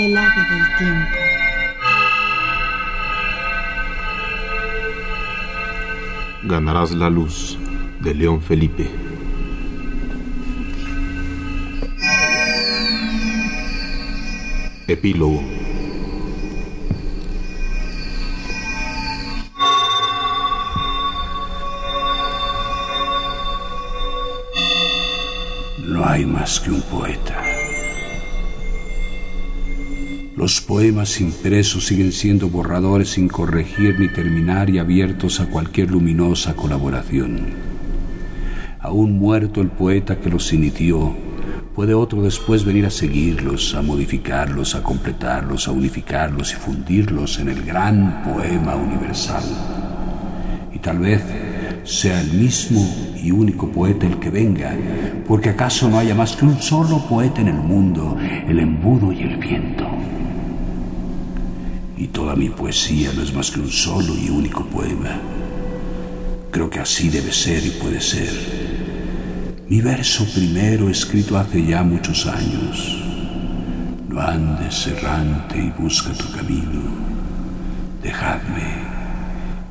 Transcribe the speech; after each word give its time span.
El 0.00 0.16
ave 0.16 0.42
del 0.50 0.78
tiempo. 0.78 1.18
Ganarás 6.44 6.92
la 6.92 7.10
luz 7.10 7.58
de 8.00 8.14
León 8.14 8.40
Felipe. 8.40 8.88
Epílogo. 14.88 15.42
No 25.84 26.06
hay 26.06 26.24
más 26.24 26.58
que 26.58 26.70
un 26.70 26.80
poeta. 26.84 27.49
Los 30.40 30.62
poemas 30.62 31.20
impresos 31.20 31.84
siguen 31.84 32.12
siendo 32.12 32.48
borradores 32.48 33.10
sin 33.10 33.28
corregir 33.28 34.00
ni 34.00 34.08
terminar 34.08 34.70
y 34.70 34.78
abiertos 34.78 35.38
a 35.38 35.50
cualquier 35.50 35.90
luminosa 35.90 36.56
colaboración. 36.56 37.48
Aún 38.80 39.18
muerto 39.18 39.60
el 39.60 39.68
poeta 39.68 40.18
que 40.18 40.30
los 40.30 40.50
inició, 40.54 41.14
puede 41.74 41.92
otro 41.92 42.22
después 42.22 42.64
venir 42.64 42.86
a 42.86 42.90
seguirlos, 42.90 43.74
a 43.74 43.82
modificarlos, 43.82 44.74
a 44.74 44.82
completarlos, 44.82 45.68
a 45.68 45.72
unificarlos 45.72 46.54
y 46.54 46.56
fundirlos 46.56 47.38
en 47.38 47.50
el 47.50 47.62
gran 47.62 48.22
poema 48.22 48.76
universal. 48.76 49.44
Y 50.72 50.78
tal 50.78 51.00
vez 51.00 51.22
sea 51.84 52.18
el 52.18 52.32
mismo 52.32 52.80
y 53.22 53.30
único 53.30 53.70
poeta 53.70 54.06
el 54.06 54.18
que 54.18 54.30
venga, 54.30 54.74
porque 55.28 55.50
acaso 55.50 55.90
no 55.90 55.98
haya 55.98 56.14
más 56.14 56.34
que 56.34 56.46
un 56.46 56.62
solo 56.62 57.06
poeta 57.06 57.42
en 57.42 57.48
el 57.48 57.58
mundo, 57.58 58.16
el 58.48 58.58
embudo 58.58 59.12
y 59.12 59.20
el 59.20 59.36
viento. 59.36 59.99
Y 62.00 62.06
toda 62.06 62.34
mi 62.34 62.48
poesía 62.48 63.12
no 63.14 63.22
es 63.22 63.34
más 63.34 63.50
que 63.50 63.60
un 63.60 63.70
solo 63.70 64.16
y 64.16 64.30
único 64.30 64.64
poema. 64.64 65.20
Creo 66.50 66.70
que 66.70 66.80
así 66.80 67.10
debe 67.10 67.30
ser 67.30 67.62
y 67.66 67.70
puede 67.72 68.00
ser. 68.00 68.32
Mi 69.68 69.82
verso 69.82 70.24
primero 70.34 70.88
escrito 70.88 71.36
hace 71.36 71.62
ya 71.62 71.82
muchos 71.82 72.26
años. 72.26 73.02
No 74.08 74.18
andes 74.18 74.86
errante 74.86 75.58
y 75.58 75.70
busca 75.78 76.14
tu 76.14 76.32
camino. 76.32 76.80
Dejadme. 78.02 78.88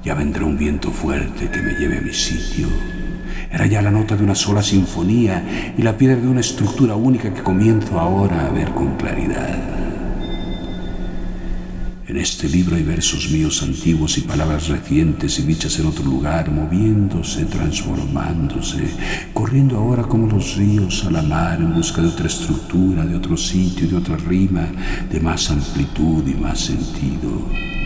Ya 0.04 0.14
vendrá 0.14 0.46
un 0.46 0.56
viento 0.56 0.92
fuerte 0.92 1.50
que 1.50 1.62
me 1.64 1.74
lleve 1.80 1.98
a 1.98 2.02
mi 2.02 2.14
sitio. 2.14 2.68
Era 3.52 3.66
ya 3.66 3.82
la 3.82 3.90
nota 3.90 4.16
de 4.16 4.24
una 4.24 4.36
sola 4.36 4.62
sinfonía 4.62 5.74
y 5.76 5.82
la 5.82 5.98
piedra 5.98 6.18
de 6.18 6.28
una 6.28 6.42
estructura 6.42 6.96
única 6.96 7.34
que 7.34 7.42
comienzo 7.42 8.00
ahora 8.00 8.46
a 8.46 8.52
ver 8.52 8.70
con 8.70 8.98
claridad. 8.98 9.99
En 12.10 12.18
este 12.18 12.50
libro 12.50 12.76
hay 12.76 12.82
versos 12.82 13.30
míos 13.30 13.62
antiguos 13.62 14.18
y 14.18 14.22
palabras 14.22 14.68
recientes 14.68 15.38
y 15.38 15.44
dichas 15.44 15.78
en 15.78 15.86
otro 15.86 16.04
lugar, 16.04 16.50
moviéndose, 16.50 17.46
transformándose, 17.46 18.90
corriendo 19.32 19.78
ahora 19.78 20.02
como 20.02 20.26
los 20.26 20.56
ríos 20.56 21.06
a 21.06 21.12
la 21.12 21.22
mar 21.22 21.62
en 21.62 21.72
busca 21.72 22.02
de 22.02 22.08
otra 22.08 22.26
estructura, 22.26 23.06
de 23.06 23.16
otro 23.16 23.38
sitio, 23.38 23.88
de 23.88 23.98
otra 23.98 24.18
rima, 24.18 24.72
de 25.08 25.20
más 25.20 25.52
amplitud 25.52 26.28
y 26.28 26.34
más 26.34 26.60
sentido. 26.62 27.79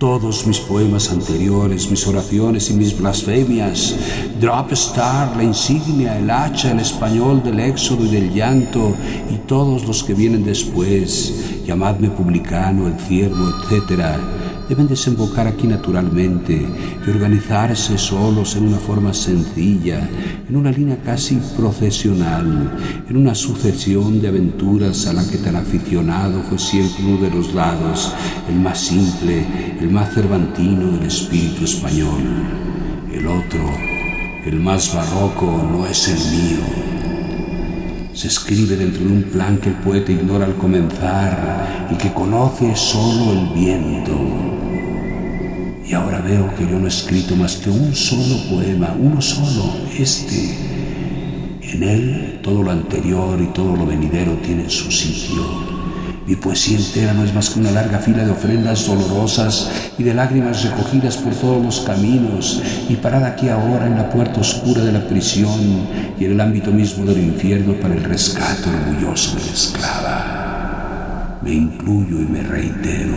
Todos 0.00 0.46
mis 0.46 0.58
poemas 0.60 1.10
anteriores, 1.12 1.90
mis 1.90 2.06
oraciones 2.06 2.70
y 2.70 2.72
mis 2.72 2.98
blasfemias, 2.98 3.94
Drop 4.40 4.72
Star, 4.72 5.36
la 5.36 5.44
insignia, 5.44 6.16
el 6.16 6.30
hacha, 6.30 6.70
el 6.70 6.80
español 6.80 7.42
del 7.42 7.60
éxodo 7.60 8.06
y 8.06 8.08
del 8.08 8.32
llanto, 8.32 8.96
y 9.30 9.36
todos 9.46 9.86
los 9.86 10.02
que 10.02 10.14
vienen 10.14 10.42
después, 10.42 11.62
llamadme 11.66 12.08
publicano, 12.08 12.86
el 12.86 12.98
ciervo, 12.98 13.50
etc., 13.50 14.39
deben 14.70 14.86
desembocar 14.86 15.48
aquí 15.48 15.66
naturalmente 15.66 16.54
y 16.54 17.10
organizarse 17.10 17.98
solos 17.98 18.54
en 18.54 18.68
una 18.68 18.78
forma 18.78 19.12
sencilla, 19.12 20.08
en 20.48 20.54
una 20.54 20.70
línea 20.70 20.96
casi 21.04 21.40
procesional, 21.56 22.78
en 23.08 23.16
una 23.16 23.34
sucesión 23.34 24.22
de 24.22 24.28
aventuras 24.28 25.08
a 25.08 25.12
la 25.12 25.26
que 25.28 25.38
tan 25.38 25.56
aficionado 25.56 26.40
fue 26.48 26.56
siempre 26.56 27.04
uno 27.04 27.20
de 27.20 27.30
los 27.30 27.52
lados, 27.52 28.14
el 28.48 28.60
más 28.60 28.78
simple, 28.78 29.44
el 29.80 29.90
más 29.90 30.14
cervantino 30.14 30.92
del 30.92 31.02
espíritu 31.08 31.64
español. 31.64 32.22
El 33.12 33.26
otro, 33.26 33.68
el 34.46 34.60
más 34.60 34.94
barroco, 34.94 35.68
no 35.68 35.84
es 35.84 36.06
el 36.06 36.18
mío. 36.30 36.90
Se 38.12 38.28
escribe 38.28 38.76
dentro 38.76 39.04
de 39.04 39.12
un 39.14 39.22
plan 39.24 39.58
que 39.58 39.70
el 39.70 39.76
poeta 39.76 40.12
ignora 40.12 40.44
al 40.44 40.54
comenzar 40.54 41.88
y 41.90 41.96
que 41.96 42.12
conoce 42.12 42.76
solo 42.76 43.32
el 43.32 43.48
viento. 43.52 44.59
Y 45.90 45.94
ahora 45.94 46.20
veo 46.20 46.54
que 46.54 46.62
yo 46.68 46.78
no 46.78 46.84
he 46.84 46.88
escrito 46.88 47.34
más 47.34 47.56
que 47.56 47.68
un 47.68 47.96
solo 47.96 48.36
poema, 48.48 48.94
uno 48.96 49.20
solo, 49.20 49.74
este. 49.98 50.56
En 51.62 51.82
él 51.82 52.38
todo 52.44 52.62
lo 52.62 52.70
anterior 52.70 53.36
y 53.42 53.52
todo 53.52 53.74
lo 53.74 53.84
venidero 53.84 54.34
tienen 54.34 54.70
su 54.70 54.88
sitio. 54.92 55.44
Mi 56.28 56.36
poesía 56.36 56.78
entera 56.78 57.12
no 57.12 57.24
es 57.24 57.34
más 57.34 57.50
que 57.50 57.58
una 57.58 57.72
larga 57.72 57.98
fila 57.98 58.24
de 58.24 58.30
ofrendas 58.30 58.86
dolorosas 58.86 59.68
y 59.98 60.04
de 60.04 60.14
lágrimas 60.14 60.62
recogidas 60.62 61.16
por 61.16 61.34
todos 61.34 61.60
los 61.60 61.80
caminos 61.80 62.62
y 62.88 62.94
parada 62.94 63.26
aquí 63.26 63.48
ahora 63.48 63.88
en 63.88 63.96
la 63.96 64.10
puerta 64.10 64.42
oscura 64.42 64.84
de 64.84 64.92
la 64.92 65.08
prisión 65.08 65.88
y 66.20 66.24
en 66.24 66.30
el 66.30 66.40
ámbito 66.40 66.70
mismo 66.70 67.04
del 67.04 67.18
infierno 67.18 67.72
para 67.80 67.94
el 67.94 68.04
rescate 68.04 68.68
orgulloso 68.68 69.36
de 69.38 69.44
la 69.44 69.52
esclava. 69.52 71.40
Me 71.42 71.52
incluyo 71.52 72.20
y 72.20 72.26
me 72.26 72.44
reitero. 72.44 73.16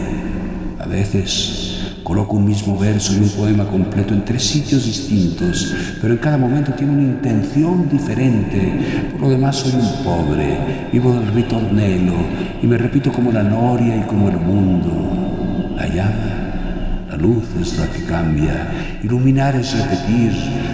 A 0.79 0.87
veces 0.87 1.72
Coloco 2.03 2.35
un 2.35 2.43
mismo 2.43 2.77
verso 2.77 3.13
y 3.13 3.19
un 3.19 3.29
poema 3.29 3.65
completo 3.65 4.13
en 4.13 4.25
tres 4.25 4.43
sitios 4.43 4.85
distintos, 4.85 5.73
pero 6.01 6.13
en 6.13 6.19
cada 6.19 6.37
momento 6.37 6.73
tiene 6.73 6.91
una 6.91 7.03
intención 7.03 7.87
diferente. 7.89 9.07
Por 9.13 9.21
lo 9.21 9.29
demás 9.29 9.55
soy 9.55 9.71
un 9.71 10.03
pobre, 10.03 10.89
vivo 10.91 11.13
del 11.13 11.33
ritornello 11.33 12.15
y 12.61 12.67
me 12.67 12.77
repito 12.77 13.09
como 13.09 13.31
la 13.31 13.41
noria 13.41 13.95
y 13.95 14.01
como 14.01 14.27
el 14.27 14.37
mundo. 14.37 15.73
La 15.77 15.87
llama, 15.87 17.05
la 17.09 17.15
luz 17.15 17.45
es 17.61 17.77
la 17.77 17.87
que 17.87 18.03
cambia, 18.03 18.99
iluminar 19.01 19.55
es 19.55 19.73
repetir. 19.73 20.33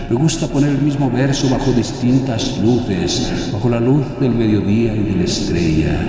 Me 0.09 0.15
gusta 0.15 0.47
poner 0.47 0.71
el 0.71 0.81
mismo 0.81 1.11
verso 1.11 1.47
bajo 1.47 1.71
distintas 1.73 2.57
luces, 2.57 3.51
bajo 3.53 3.69
la 3.69 3.79
luz 3.79 4.03
del 4.19 4.31
mediodía 4.31 4.95
y 4.95 5.03
de 5.03 5.15
la 5.15 5.23
estrella. 5.25 6.01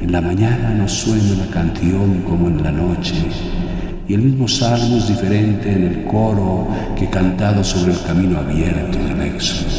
En 0.00 0.10
la 0.10 0.22
mañana 0.22 0.70
no 0.70 0.88
suena 0.88 1.34
la 1.34 1.52
canción 1.52 2.22
como 2.22 2.48
en 2.48 2.62
la 2.62 2.72
noche 2.72 3.59
y 4.10 4.14
el 4.14 4.22
mismo 4.22 4.48
salmo 4.48 4.96
es 4.96 5.06
diferente 5.06 5.70
en 5.70 5.84
el 5.84 6.04
coro 6.04 6.66
que 6.98 7.08
cantado 7.08 7.62
sobre 7.62 7.92
el 7.92 8.02
camino 8.02 8.40
abierto 8.40 8.98
del 8.98 9.20
éxodo. 9.20 9.70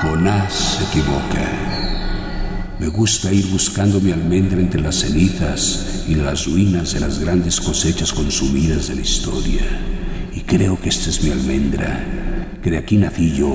Jonás 0.00 0.52
se 0.52 0.84
equivoca. 0.84 1.50
Me 2.78 2.86
gusta 2.86 3.32
ir 3.32 3.46
buscando 3.48 4.00
mi 4.00 4.12
almendra 4.12 4.60
entre 4.60 4.80
las 4.80 4.94
cenizas 4.94 6.04
y 6.06 6.14
las 6.14 6.46
ruinas 6.46 6.92
de 6.92 7.00
las 7.00 7.18
grandes 7.18 7.60
cosechas 7.60 8.12
consumidas 8.12 8.86
de 8.86 8.94
la 8.94 9.00
historia. 9.00 9.95
Creo 10.46 10.80
que 10.80 10.90
esta 10.90 11.10
es 11.10 11.24
mi 11.24 11.30
almendra, 11.30 12.04
que 12.62 12.70
de 12.70 12.78
aquí 12.78 12.96
nací 12.96 13.34
yo, 13.34 13.52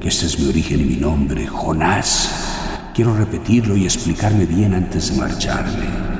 que 0.00 0.06
este 0.06 0.26
es 0.26 0.38
mi 0.38 0.48
origen 0.48 0.80
y 0.80 0.84
mi 0.84 0.96
nombre, 0.96 1.48
Jonás. 1.48 2.30
Quiero 2.94 3.16
repetirlo 3.16 3.76
y 3.76 3.84
explicarme 3.84 4.46
bien 4.46 4.72
antes 4.72 5.10
de 5.10 5.20
marcharme. 5.20 6.11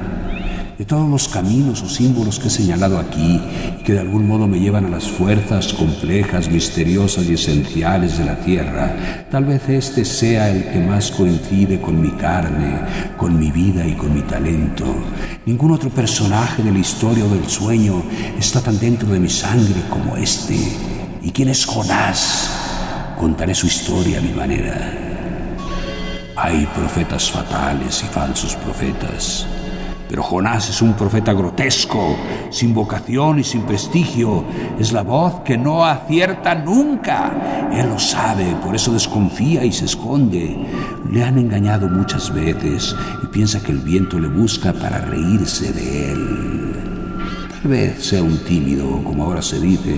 De 0.82 0.87
todos 0.87 1.08
los 1.08 1.29
caminos 1.29 1.81
o 1.82 1.88
símbolos 1.88 2.40
que 2.40 2.49
he 2.49 2.50
señalado 2.50 2.99
aquí 2.99 3.40
y 3.79 3.84
que 3.84 3.93
de 3.93 4.00
algún 4.00 4.26
modo 4.26 4.49
me 4.49 4.58
llevan 4.58 4.87
a 4.87 4.88
las 4.88 5.05
fuerzas 5.05 5.73
complejas, 5.75 6.50
misteriosas 6.50 7.25
y 7.26 7.34
esenciales 7.34 8.19
de 8.19 8.25
la 8.25 8.34
Tierra, 8.40 9.26
tal 9.31 9.44
vez 9.44 9.69
este 9.69 10.05
sea 10.05 10.50
el 10.50 10.64
que 10.73 10.81
más 10.81 11.12
coincide 11.12 11.81
con 11.81 12.00
mi 12.00 12.11
carne, 12.11 12.81
con 13.17 13.38
mi 13.38 13.52
vida 13.52 13.87
y 13.87 13.93
con 13.93 14.12
mi 14.12 14.23
talento. 14.23 14.84
Ningún 15.46 15.70
otro 15.70 15.88
personaje 15.88 16.64
de 16.64 16.73
la 16.73 16.81
historia 16.81 17.26
o 17.26 17.29
del 17.29 17.49
sueño 17.49 18.02
está 18.37 18.61
tan 18.61 18.76
dentro 18.81 19.08
de 19.08 19.20
mi 19.20 19.31
sangre 19.31 19.82
como 19.88 20.17
este. 20.17 20.58
¿Y 21.23 21.31
quién 21.31 21.50
es 21.50 21.64
Jonás? 21.64 22.50
Contaré 23.20 23.55
su 23.55 23.69
historia 23.69 24.19
a 24.19 24.23
mi 24.23 24.32
manera. 24.32 24.99
Hay 26.34 26.67
profetas 26.75 27.31
fatales 27.31 28.02
y 28.02 28.06
falsos 28.06 28.56
profetas. 28.56 29.46
Pero 30.12 30.25
Jonás 30.25 30.69
es 30.69 30.82
un 30.82 30.93
profeta 30.93 31.32
grotesco, 31.32 32.14
sin 32.50 32.75
vocación 32.75 33.38
y 33.38 33.44
sin 33.44 33.62
prestigio. 33.62 34.44
Es 34.79 34.93
la 34.93 35.00
voz 35.00 35.41
que 35.41 35.56
no 35.56 35.87
acierta 35.87 36.55
nunca. 36.55 37.70
Él 37.73 37.88
lo 37.88 37.99
sabe, 37.99 38.55
por 38.62 38.75
eso 38.75 38.93
desconfía 38.93 39.64
y 39.64 39.73
se 39.73 39.87
esconde. 39.87 40.55
Le 41.11 41.25
han 41.25 41.38
engañado 41.38 41.88
muchas 41.88 42.31
veces 42.31 42.94
y 43.23 43.26
piensa 43.29 43.62
que 43.62 43.73
el 43.73 43.79
viento 43.79 44.19
le 44.19 44.29
busca 44.29 44.75
para 44.75 44.99
reírse 44.99 45.73
de 45.73 46.12
él. 46.12 46.76
Tal 47.49 47.70
vez 47.70 48.05
sea 48.05 48.23
un 48.23 48.37
tímido, 48.44 49.03
como 49.05 49.25
ahora 49.25 49.41
se 49.41 49.61
dice, 49.61 49.97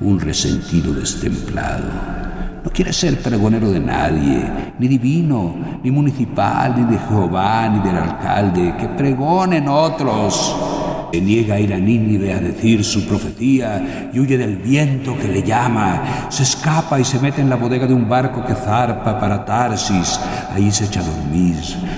un 0.00 0.18
resentido 0.18 0.92
destemplado. 0.92 2.23
No 2.64 2.70
quiere 2.70 2.94
ser 2.94 3.20
pregonero 3.20 3.70
de 3.70 3.78
nadie, 3.78 4.42
ni 4.78 4.88
divino, 4.88 5.54
ni 5.82 5.90
municipal, 5.90 6.74
ni 6.74 6.90
de 6.90 6.98
Jehová, 6.98 7.68
ni 7.68 7.80
del 7.80 7.98
alcalde, 7.98 8.74
que 8.78 8.88
pregonen 8.88 9.68
otros. 9.68 10.56
Se 11.12 11.20
niega 11.20 11.54
a 11.54 11.60
ir 11.60 11.72
a 11.72 11.78
Nínive 11.78 12.32
a 12.32 12.40
decir 12.40 12.82
su 12.82 13.06
profecía 13.06 14.10
y 14.12 14.18
huye 14.18 14.36
del 14.36 14.56
viento 14.56 15.16
que 15.16 15.28
le 15.28 15.44
llama. 15.44 16.26
Se 16.28 16.42
escapa 16.42 16.98
y 16.98 17.04
se 17.04 17.20
mete 17.20 17.40
en 17.40 17.50
la 17.50 17.54
bodega 17.54 17.86
de 17.86 17.94
un 17.94 18.08
barco 18.08 18.44
que 18.44 18.54
zarpa 18.54 19.20
para 19.20 19.44
Tarsis. 19.44 20.18
Ahí 20.50 20.72
se 20.72 20.86
echa 20.86 21.00
a 21.00 21.04
dormir. 21.04 21.54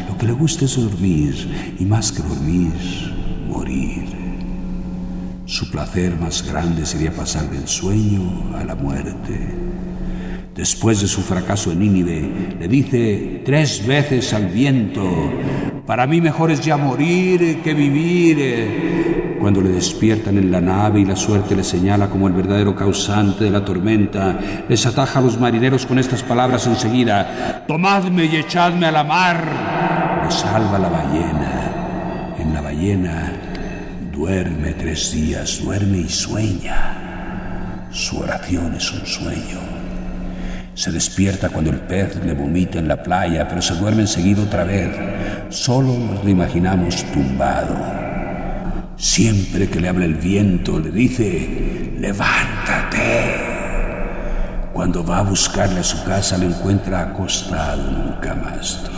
Lo 0.07 0.19
que 0.19 0.27
le 0.27 0.33
gusta 0.33 0.67
es 0.67 0.77
dormir 0.77 1.77
y 1.79 1.87
más 1.87 2.12
que 2.12 2.23
dormir, 2.23 2.75
morir. 3.49 4.05
Su 5.47 5.71
placer 5.71 6.19
más 6.21 6.43
grande 6.43 6.85
sería 6.85 7.12
pasar 7.12 7.49
del 7.49 7.67
sueño 7.67 8.55
a 8.59 8.65
la 8.65 8.75
muerte. 8.75 9.55
Después 10.56 11.03
de 11.03 11.06
su 11.06 11.20
fracaso 11.20 11.70
en 11.70 11.81
Nínive, 11.81 12.56
le 12.58 12.67
dice 12.67 13.43
tres 13.44 13.87
veces 13.87 14.32
al 14.32 14.47
viento, 14.47 15.05
para 15.85 16.06
mí 16.06 16.23
mejor 16.23 16.50
es 16.50 16.62
ya 16.62 16.79
morir 16.79 17.61
que 17.62 17.75
vivir. 17.75 19.37
Cuando 19.38 19.61
le 19.61 19.69
despiertan 19.69 20.38
en 20.38 20.50
la 20.50 20.62
nave 20.62 21.00
y 21.00 21.05
la 21.05 21.14
suerte 21.14 21.55
le 21.55 21.62
señala 21.62 22.08
como 22.08 22.26
el 22.26 22.32
verdadero 22.32 22.75
causante 22.75 23.44
de 23.44 23.50
la 23.50 23.67
tormenta, 23.67 24.64
les 24.67 24.87
ataja 24.87 25.19
a 25.19 25.23
los 25.23 25.38
marineros 25.38 25.85
con 25.85 25.99
estas 25.99 26.23
palabras 26.23 26.67
enseguida, 26.67 27.67
tomadme 27.69 28.25
y 28.25 28.37
echadme 28.37 28.87
a 28.87 28.93
la 28.93 29.05
mar. 29.05 30.23
Le 30.25 30.31
salva 30.31 30.79
la 30.79 30.88
ballena. 30.88 32.35
En 32.38 32.55
la 32.55 32.62
ballena 32.62 33.32
duerme 34.11 34.73
tres 34.73 35.12
días, 35.12 35.61
duerme 35.62 35.99
y 35.99 36.09
sueña. 36.09 37.88
Su 37.91 38.20
oración 38.20 38.75
es 38.75 38.91
un 38.91 39.06
sueño. 39.06 39.75
Se 40.76 40.93
despierta 40.93 41.49
cuando 41.49 41.70
el 41.70 41.78
pez 41.78 42.23
le 42.23 42.34
vomita 42.34 42.78
en 42.78 42.87
la 42.87 43.02
playa, 43.02 43.49
pero 43.49 43.62
se 43.62 43.75
duerme 43.76 44.02
enseguida 44.02 44.43
otra 44.43 44.62
vez. 44.62 44.90
Solo 45.49 45.94
nos 45.99 46.23
lo 46.23 46.28
imaginamos 46.28 47.02
tumbado. 47.12 47.75
Siempre 48.99 49.70
que 49.70 49.81
le 49.81 49.88
habla 49.88 50.05
el 50.05 50.17
viento, 50.17 50.78
le 50.78 50.90
dice, 50.90 51.94
levántate. 51.99 53.37
Cuando 54.75 55.02
va 55.02 55.20
a 55.20 55.23
buscarle 55.23 55.81
a 55.81 55.82
su 55.82 56.05
casa, 56.05 56.37
le 56.37 56.44
encuentra 56.44 57.00
acostado 57.00 57.88
en 57.88 57.96
un 57.96 58.12
camastro. 58.20 58.93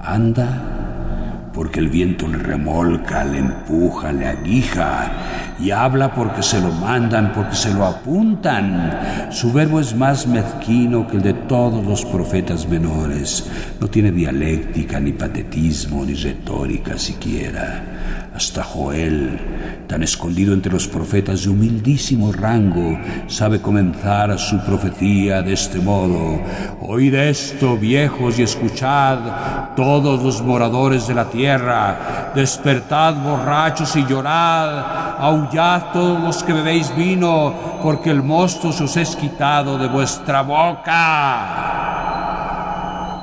Anda 0.00 1.50
porque 1.52 1.80
el 1.80 1.90
viento 1.90 2.26
le 2.26 2.38
remolca, 2.38 3.22
le 3.22 3.40
empuja, 3.40 4.12
le 4.12 4.28
aguija 4.28 5.12
y 5.58 5.70
habla 5.70 6.12
porque 6.14 6.42
se 6.42 6.60
lo 6.60 6.70
mandan, 6.72 7.32
porque 7.32 7.54
se 7.54 7.72
lo 7.72 7.84
apuntan. 7.84 9.30
Su 9.30 9.52
verbo 9.52 9.80
es 9.80 9.94
más 9.94 10.26
mezquino 10.26 11.06
que 11.06 11.16
el 11.16 11.22
de 11.22 11.34
todos 11.34 11.84
los 11.84 12.04
profetas 12.04 12.68
menores. 12.68 13.48
No 13.80 13.88
tiene 13.88 14.10
dialéctica, 14.10 14.98
ni 15.00 15.12
patetismo, 15.12 16.04
ni 16.04 16.14
retórica 16.14 16.98
siquiera. 16.98 17.93
Hasta 18.34 18.64
Joel, 18.64 19.84
tan 19.86 20.02
escondido 20.02 20.54
entre 20.54 20.72
los 20.72 20.88
profetas 20.88 21.44
de 21.44 21.50
humildísimo 21.50 22.32
rango, 22.32 22.98
sabe 23.28 23.60
comenzar 23.60 24.36
su 24.40 24.58
profecía 24.58 25.40
de 25.40 25.52
este 25.52 25.78
modo. 25.78 26.40
Oíd 26.80 27.14
esto, 27.14 27.76
viejos, 27.76 28.36
y 28.40 28.42
escuchad, 28.42 29.74
todos 29.76 30.20
los 30.20 30.42
moradores 30.42 31.06
de 31.06 31.14
la 31.14 31.30
tierra, 31.30 32.32
despertad 32.34 33.14
borrachos 33.22 33.94
y 33.94 34.04
llorad, 34.04 35.16
aullad 35.20 35.92
todos 35.92 36.20
los 36.20 36.42
que 36.42 36.54
bebéis 36.54 36.92
vino, 36.96 37.54
porque 37.84 38.10
el 38.10 38.24
mosto 38.24 38.72
se 38.72 38.82
os 38.82 38.96
es 38.96 39.14
quitado 39.14 39.78
de 39.78 39.86
vuestra 39.86 40.42
boca. 40.42 41.70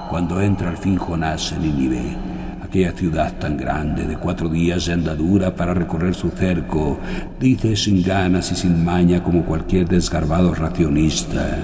Cuando 0.09 0.39
entra 0.39 0.69
al 0.69 0.77
fin 0.77 0.95
Jonás 0.97 1.51
en 1.51 1.63
Nínive, 1.63 2.30
aquella 2.71 2.93
ciudad 2.93 3.33
tan 3.33 3.57
grande 3.57 4.05
de 4.05 4.15
cuatro 4.15 4.47
días 4.47 4.85
de 4.85 4.93
andadura 4.93 5.53
para 5.53 5.73
recorrer 5.73 6.15
su 6.15 6.29
cerco, 6.29 6.97
dice 7.37 7.75
sin 7.75 8.01
ganas 8.01 8.49
y 8.53 8.55
sin 8.55 8.85
maña 8.85 9.21
como 9.21 9.43
cualquier 9.43 9.89
desgarbado 9.89 10.55
racionista. 10.55 11.57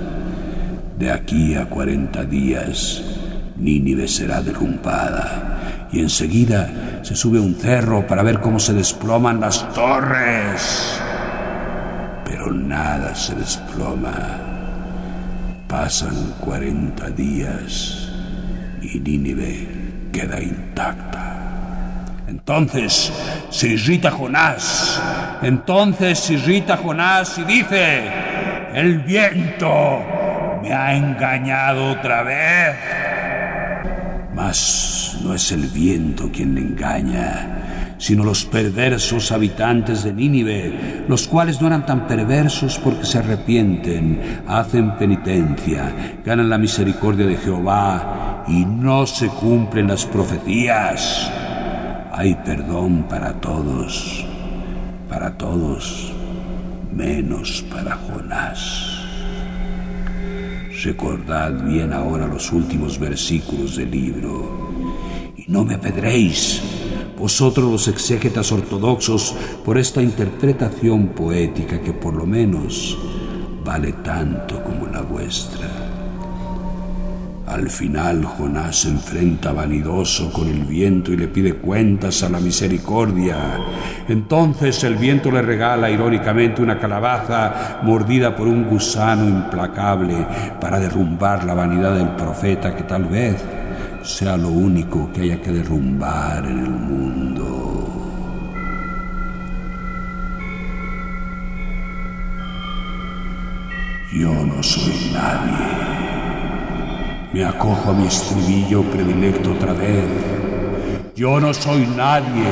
De 0.99 1.09
aquí 1.09 1.55
a 1.55 1.69
cuarenta 1.69 2.25
días, 2.25 3.01
Nínive 3.55 4.05
será 4.09 4.41
derrumbada 4.41 5.87
y 5.93 6.01
enseguida 6.01 6.99
se 7.03 7.15
sube 7.15 7.37
a 7.37 7.41
un 7.41 7.55
cerro 7.55 8.05
para 8.05 8.21
ver 8.21 8.41
cómo 8.41 8.59
se 8.59 8.73
desploman 8.73 9.39
las 9.39 9.73
torres. 9.73 10.99
Pero 12.25 12.51
nada 12.51 13.15
se 13.15 13.33
desploma. 13.33 14.41
Pasan 15.69 16.33
cuarenta 16.41 17.09
días 17.09 18.09
y 18.81 18.99
Nínive 18.99 19.86
queda 20.17 20.41
intacta. 20.41 21.35
Entonces 22.27 23.13
se 23.51 23.67
irrita 23.67 24.09
Jonás, 24.09 24.99
entonces 25.43 26.17
se 26.17 26.33
irrita 26.33 26.75
Jonás 26.77 27.37
y 27.37 27.43
dice, 27.43 28.01
el 28.73 28.99
viento 28.99 29.69
me 30.63 30.73
ha 30.73 30.95
engañado 30.95 31.91
otra 31.91 32.23
vez. 32.23 32.75
Mas 34.33 35.19
no 35.23 35.35
es 35.35 35.51
el 35.51 35.67
viento 35.67 36.31
quien 36.31 36.55
le 36.55 36.61
engaña, 36.61 37.95
sino 37.99 38.23
los 38.23 38.43
perversos 38.45 39.31
habitantes 39.31 40.03
de 40.03 40.13
Nínive, 40.13 41.03
los 41.07 41.27
cuales 41.27 41.61
no 41.61 41.67
eran 41.67 41.85
tan 41.85 42.07
perversos 42.07 42.79
porque 42.79 43.05
se 43.05 43.19
arrepienten, 43.19 44.41
hacen 44.47 44.95
penitencia, 44.97 46.19
ganan 46.25 46.49
la 46.49 46.57
misericordia 46.57 47.27
de 47.27 47.37
Jehová 47.37 48.36
y 48.47 48.65
no 48.65 49.05
se 49.05 49.27
cumplen 49.27 49.87
las 49.87 50.05
profecías. 50.05 51.31
Hay 52.11 52.35
perdón 52.45 53.05
para 53.09 53.39
todos, 53.39 54.25
para 55.09 55.37
todos, 55.37 56.13
menos 56.93 57.63
para 57.71 57.95
Jonás. 57.95 59.03
Recordad 60.83 61.51
bien 61.63 61.91
ahora 61.93 62.27
los 62.27 62.51
últimos 62.51 62.99
versículos 62.99 63.75
del 63.75 63.91
libro 63.91 64.71
y 65.35 65.45
no 65.47 65.65
me 65.65 65.75
apedréis 65.75 66.61
vosotros 67.17 67.71
los 67.71 67.87
exégetas 67.87 68.51
ortodoxos, 68.51 69.35
por 69.65 69.77
esta 69.77 70.01
interpretación 70.01 71.07
poética 71.07 71.81
que 71.81 71.91
por 71.91 72.13
lo 72.13 72.25
menos 72.25 72.97
vale 73.65 73.93
tanto 73.93 74.63
como 74.63 74.85
la 74.87 75.01
vuestra. 75.01 75.96
Al 77.47 77.69
final 77.69 78.25
Jonás 78.25 78.81
se 78.81 78.89
enfrenta 78.89 79.53
vanidoso 79.53 80.33
con 80.33 80.49
el 80.49 80.65
viento 80.65 81.13
y 81.13 81.17
le 81.17 81.29
pide 81.29 81.53
cuentas 81.53 82.21
a 82.23 82.29
la 82.29 82.41
misericordia. 82.41 83.37
Entonces 84.09 84.83
el 84.83 84.95
viento 84.95 85.31
le 85.31 85.41
regala 85.41 85.89
irónicamente 85.89 86.61
una 86.61 86.77
calabaza 86.77 87.79
mordida 87.83 88.35
por 88.35 88.49
un 88.49 88.65
gusano 88.65 89.29
implacable 89.29 90.27
para 90.59 90.77
derrumbar 90.77 91.45
la 91.45 91.53
vanidad 91.53 91.95
del 91.95 92.09
profeta 92.09 92.75
que 92.75 92.83
tal 92.83 93.05
vez 93.05 93.41
sea 94.03 94.35
lo 94.35 94.49
único 94.49 95.09
que 95.13 95.21
haya 95.21 95.41
que 95.41 95.51
derrumbar 95.51 96.45
en 96.45 96.59
el 96.59 96.69
mundo. 96.69 97.87
Yo 104.11 104.33
no 104.33 104.61
soy 104.61 105.11
nadie. 105.13 105.96
Me 107.33 107.43
acojo 107.43 107.91
a 107.91 107.93
mi 107.93 108.07
estribillo 108.07 108.83
predilecto 108.83 109.51
otra 109.51 109.73
vez. 109.73 110.05
Yo 111.13 111.41
no 111.41 111.53
soy 111.53 111.85
nadie. 111.85 112.47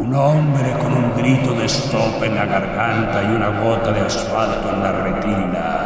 Un 0.00 0.12
hombre 0.12 0.72
con 0.82 0.92
un 0.92 1.14
grito 1.16 1.54
de 1.54 1.66
stop 1.66 2.24
en 2.24 2.34
la 2.34 2.44
garganta 2.44 3.22
y 3.22 3.26
una 3.36 3.60
gota 3.60 3.92
de 3.92 4.00
asfalto 4.00 4.68
en 4.68 4.82
la 4.82 4.92
retina. 4.92 5.78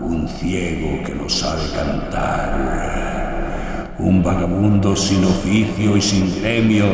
Un 0.00 0.26
ciego 0.26 1.04
que 1.04 1.14
no 1.14 1.28
sabe 1.28 1.62
cantar. 1.72 2.56
Un 3.98 4.20
vagabundo 4.20 4.96
sin 4.96 5.24
oficio 5.24 5.96
y 5.96 6.02
sin 6.02 6.40
gremio. 6.40 6.86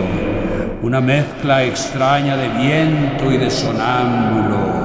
Una 0.82 1.00
mezcla 1.00 1.64
extraña 1.64 2.36
de 2.36 2.48
viento 2.50 3.32
y 3.32 3.38
de 3.38 3.50
sonámbulo 3.50 4.81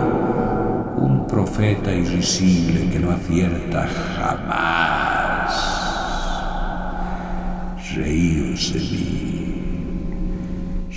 profeta 1.47 1.93
irrisible 1.93 2.89
que 2.91 2.99
no 2.99 3.11
acierta 3.11 3.87
jamás. 4.15 5.53
Reíos 7.95 8.73
de 8.73 8.79
mí, 8.79 9.55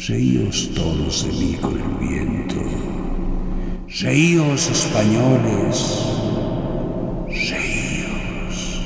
reíos 0.08 0.70
todos 0.74 1.26
de 1.26 1.32
mí 1.32 1.54
con 1.60 1.72
el 1.72 2.08
viento, 2.08 2.62
reíos 4.02 4.70
españoles, 4.70 6.06
reíos. 7.28 8.82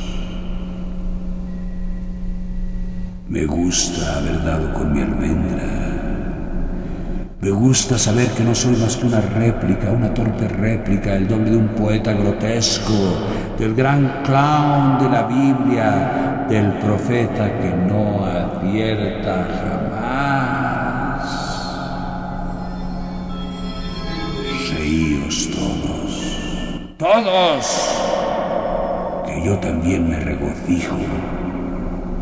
Me 3.29 3.47
gusta 3.47 4.19
haber 4.19 4.45
dado 4.45 4.75
con 4.75 4.93
mi 4.93 5.01
almendra 5.01 5.94
me 7.45 7.51
gusta 7.51 7.99
saber 7.99 8.31
que 8.31 8.43
no 8.43 8.55
soy 8.55 8.75
más 8.77 8.97
que 8.97 9.05
una 9.07 9.21
réplica, 9.21 9.91
una 9.91 10.15
torpe 10.15 10.49
réplica, 10.49 11.15
el 11.15 11.29
doble 11.29 11.51
de 11.51 11.59
un 11.59 11.69
poeta 11.69 12.15
grotesco, 12.15 12.95
del 13.59 13.75
gran 13.75 14.23
clown 14.23 14.99
de 14.99 15.11
la 15.11 15.25
Biblia, 15.25 16.47
del 16.49 16.73
profeta 16.79 17.59
que 17.61 17.69
no 17.69 18.25
acierta 18.25 19.47
jamás. 19.61 21.21
Reíos 24.73 25.51
todos, 25.55 26.97
todos, 26.97 27.67
que 29.27 29.45
yo 29.45 29.59
también 29.59 30.09
me 30.09 30.19
regocijo 30.19 30.97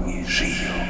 y 0.04 0.24
río. 0.24 0.81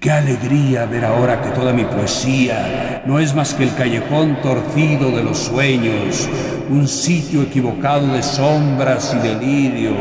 Qué 0.00 0.10
alegría 0.10 0.86
ver 0.86 1.04
ahora 1.04 1.42
que 1.42 1.50
toda 1.50 1.74
mi 1.74 1.84
poesía 1.84 3.02
no 3.04 3.18
es 3.18 3.34
más 3.34 3.52
que 3.52 3.64
el 3.64 3.74
callejón 3.74 4.40
torcido 4.40 5.10
de 5.10 5.22
los 5.22 5.36
sueños, 5.36 6.26
un 6.70 6.88
sitio 6.88 7.42
equivocado 7.42 8.06
de 8.06 8.22
sombras 8.22 9.14
y 9.14 9.18
delirio, 9.18 9.92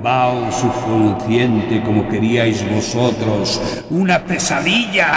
vaho 0.00 0.52
subconsciente 0.52 1.82
como 1.82 2.08
queríais 2.08 2.64
vosotros, 2.72 3.60
una 3.90 4.24
pesadilla. 4.24 5.10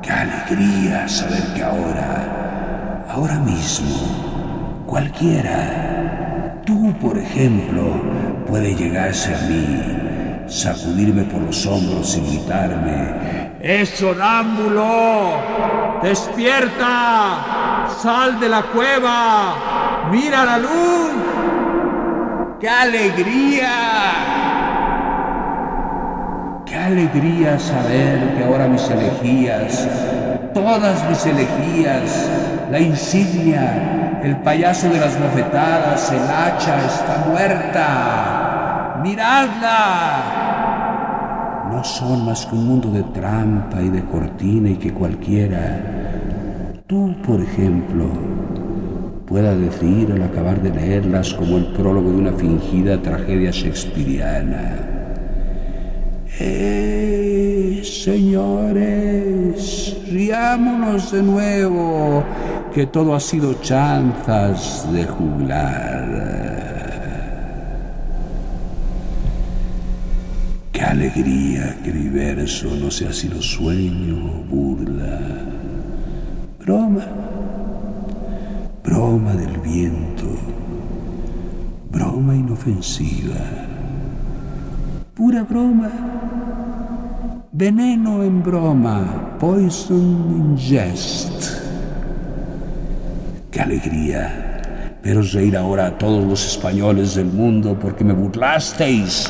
Qué 0.00 0.12
alegría 0.12 1.06
saber 1.08 1.42
que 1.54 1.62
ahora, 1.62 3.04
ahora 3.10 3.38
mismo, 3.40 4.84
cualquiera, 4.86 6.62
tú 6.64 6.94
por 6.98 7.18
ejemplo, 7.18 8.00
puede 8.48 8.74
llegarse 8.74 9.34
a 9.34 9.40
mí 9.46 10.01
sacudirme 10.52 11.22
por 11.24 11.40
los 11.40 11.66
hombros 11.66 12.16
y 12.16 12.20
gritarme, 12.20 13.52
¡Es 13.60 13.88
sonámbulo! 13.90 15.32
¡Despierta! 16.02 17.86
¡Sal 18.02 18.38
de 18.38 18.48
la 18.48 18.62
cueva! 18.62 20.08
¡Mira 20.10 20.44
la 20.44 20.58
luz! 20.58 21.12
¡Qué 22.60 22.68
alegría! 22.68 23.70
¡Qué 26.66 26.76
alegría 26.76 27.58
saber 27.58 28.36
que 28.36 28.44
ahora 28.44 28.68
mis 28.68 28.88
elegías, 28.90 29.88
todas 30.52 31.08
mis 31.08 31.24
elegías, 31.24 32.28
la 32.70 32.78
insignia, 32.78 34.20
el 34.22 34.36
payaso 34.42 34.88
de 34.90 35.00
las 35.00 35.18
bofetadas, 35.18 36.12
el 36.12 36.22
hacha 36.22 36.84
está 36.84 37.24
muerta! 37.28 38.98
¡Miradla! 39.02 40.41
No 41.72 41.82
son 41.82 42.26
más 42.26 42.44
que 42.44 42.54
un 42.54 42.66
mundo 42.66 42.90
de 42.90 43.02
trampa 43.02 43.80
y 43.80 43.88
de 43.88 44.04
cortina 44.04 44.68
y 44.70 44.76
que 44.76 44.92
cualquiera, 44.92 45.80
tú 46.86 47.14
por 47.26 47.40
ejemplo, 47.40 48.04
pueda 49.26 49.56
decir 49.56 50.12
al 50.12 50.22
acabar 50.22 50.60
de 50.60 50.70
leerlas 50.70 51.32
como 51.32 51.56
el 51.56 51.66
prólogo 51.72 52.10
de 52.10 52.16
una 52.18 52.32
fingida 52.32 53.00
tragedia 53.00 53.50
shakespeariana. 53.50 54.88
¡Eh, 56.38 57.80
señores! 57.84 59.62
Riámonos 60.10 61.10
de 61.10 61.22
nuevo, 61.22 62.22
que 62.74 62.86
todo 62.86 63.14
ha 63.14 63.20
sido 63.20 63.54
chanzas 63.62 64.86
de 64.92 65.04
juglar. 65.06 66.41
Alegría 70.92 71.78
que 71.82 71.90
mi 71.90 72.08
verso 72.08 72.68
no 72.76 72.90
sea 72.90 73.12
sino 73.12 73.40
sueño 73.40 74.14
o 74.14 74.44
burla. 74.44 75.20
Broma, 76.60 77.06
broma 78.84 79.32
del 79.32 79.58
viento, 79.58 80.28
broma 81.90 82.36
inofensiva, 82.36 83.40
pura 85.14 85.42
broma, 85.44 85.90
veneno 87.52 88.22
en 88.22 88.42
broma, 88.42 89.38
poison 89.40 89.98
in 90.36 90.56
jest. 90.58 91.62
¡Qué 93.50 93.60
alegría! 93.60 94.50
Pero 95.02 95.22
reír 95.22 95.56
ahora 95.56 95.86
a 95.86 95.98
todos 95.98 96.24
los 96.24 96.46
españoles 96.46 97.16
del 97.16 97.26
mundo 97.26 97.76
porque 97.80 98.04
me 98.04 98.12
burlasteis 98.12 99.28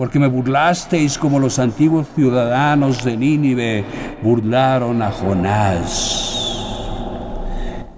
porque 0.00 0.18
me 0.18 0.28
burlasteis 0.28 1.18
como 1.18 1.38
los 1.38 1.58
antiguos 1.58 2.06
ciudadanos 2.14 3.04
de 3.04 3.18
Nínive 3.18 3.84
burlaron 4.22 5.02
a 5.02 5.10
Jonás. 5.12 6.40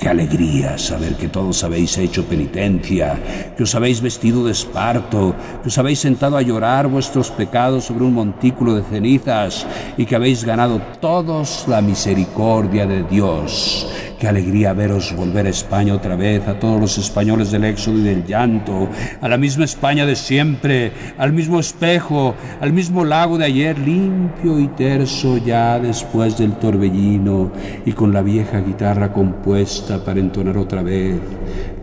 Qué 0.00 0.08
alegría 0.08 0.78
saber 0.78 1.14
que 1.14 1.28
todos 1.28 1.62
habéis 1.62 1.96
hecho 1.98 2.24
penitencia, 2.24 3.54
que 3.56 3.62
os 3.62 3.72
habéis 3.76 4.00
vestido 4.00 4.44
de 4.44 4.50
esparto, 4.50 5.36
que 5.62 5.68
os 5.68 5.78
habéis 5.78 6.00
sentado 6.00 6.36
a 6.36 6.42
llorar 6.42 6.88
vuestros 6.88 7.30
pecados 7.30 7.84
sobre 7.84 8.02
un 8.02 8.14
montículo 8.14 8.74
de 8.74 8.82
cenizas 8.82 9.64
y 9.96 10.04
que 10.04 10.16
habéis 10.16 10.42
ganado 10.42 10.82
todos 11.00 11.66
la 11.68 11.80
misericordia 11.82 12.84
de 12.84 13.04
Dios 13.04 13.86
Qué 14.22 14.28
alegría 14.28 14.72
veros 14.72 15.16
volver 15.16 15.46
a 15.46 15.50
España 15.50 15.92
otra 15.92 16.14
vez, 16.14 16.46
a 16.46 16.56
todos 16.56 16.80
los 16.80 16.96
españoles 16.96 17.50
del 17.50 17.64
éxodo 17.64 17.98
y 17.98 18.02
del 18.02 18.24
llanto, 18.24 18.88
a 19.20 19.28
la 19.28 19.36
misma 19.36 19.64
España 19.64 20.06
de 20.06 20.14
siempre, 20.14 20.92
al 21.18 21.32
mismo 21.32 21.58
espejo, 21.58 22.36
al 22.60 22.72
mismo 22.72 23.04
lago 23.04 23.36
de 23.36 23.46
ayer, 23.46 23.76
limpio 23.80 24.60
y 24.60 24.68
terso 24.68 25.38
ya 25.38 25.80
después 25.80 26.38
del 26.38 26.52
torbellino 26.52 27.50
y 27.84 27.90
con 27.94 28.12
la 28.12 28.22
vieja 28.22 28.60
guitarra 28.60 29.12
compuesta 29.12 30.04
para 30.04 30.20
entonar 30.20 30.56
otra 30.56 30.84
vez 30.84 31.18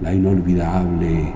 la 0.02 0.14
inolvidable, 0.14 1.34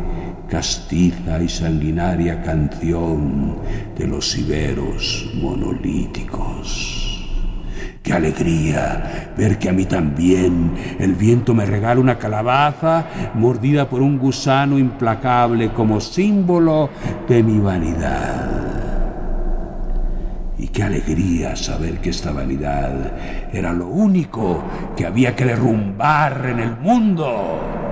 castiza 0.47 1.43
y 1.43 1.49
sanguinaria 1.49 2.41
canción 2.41 3.57
de 3.97 4.07
los 4.07 4.37
iberos 4.37 5.31
monolíticos. 5.35 7.02
Qué 8.03 8.11
alegría 8.11 9.31
ver 9.37 9.57
que 9.57 9.69
a 9.69 9.71
mí 9.71 9.85
también 9.85 10.73
el 10.99 11.15
viento 11.15 11.53
me 11.53 11.65
regala 11.65 12.01
una 12.01 12.17
calabaza 12.17 13.05
mordida 13.33 13.89
por 13.89 14.01
un 14.01 14.19
gusano 14.19 14.77
implacable 14.77 15.71
como 15.71 16.01
símbolo 16.01 16.89
de 17.29 17.41
mi 17.41 17.59
vanidad. 17.59 18.73
Y 20.57 20.67
qué 20.67 20.83
alegría 20.83 21.55
saber 21.55 22.01
que 22.01 22.09
esta 22.09 22.33
vanidad 22.33 23.13
era 23.53 23.71
lo 23.71 23.87
único 23.87 24.61
que 24.97 25.05
había 25.05 25.33
que 25.33 25.45
derrumbar 25.45 26.47
en 26.49 26.59
el 26.59 26.75
mundo. 26.75 27.82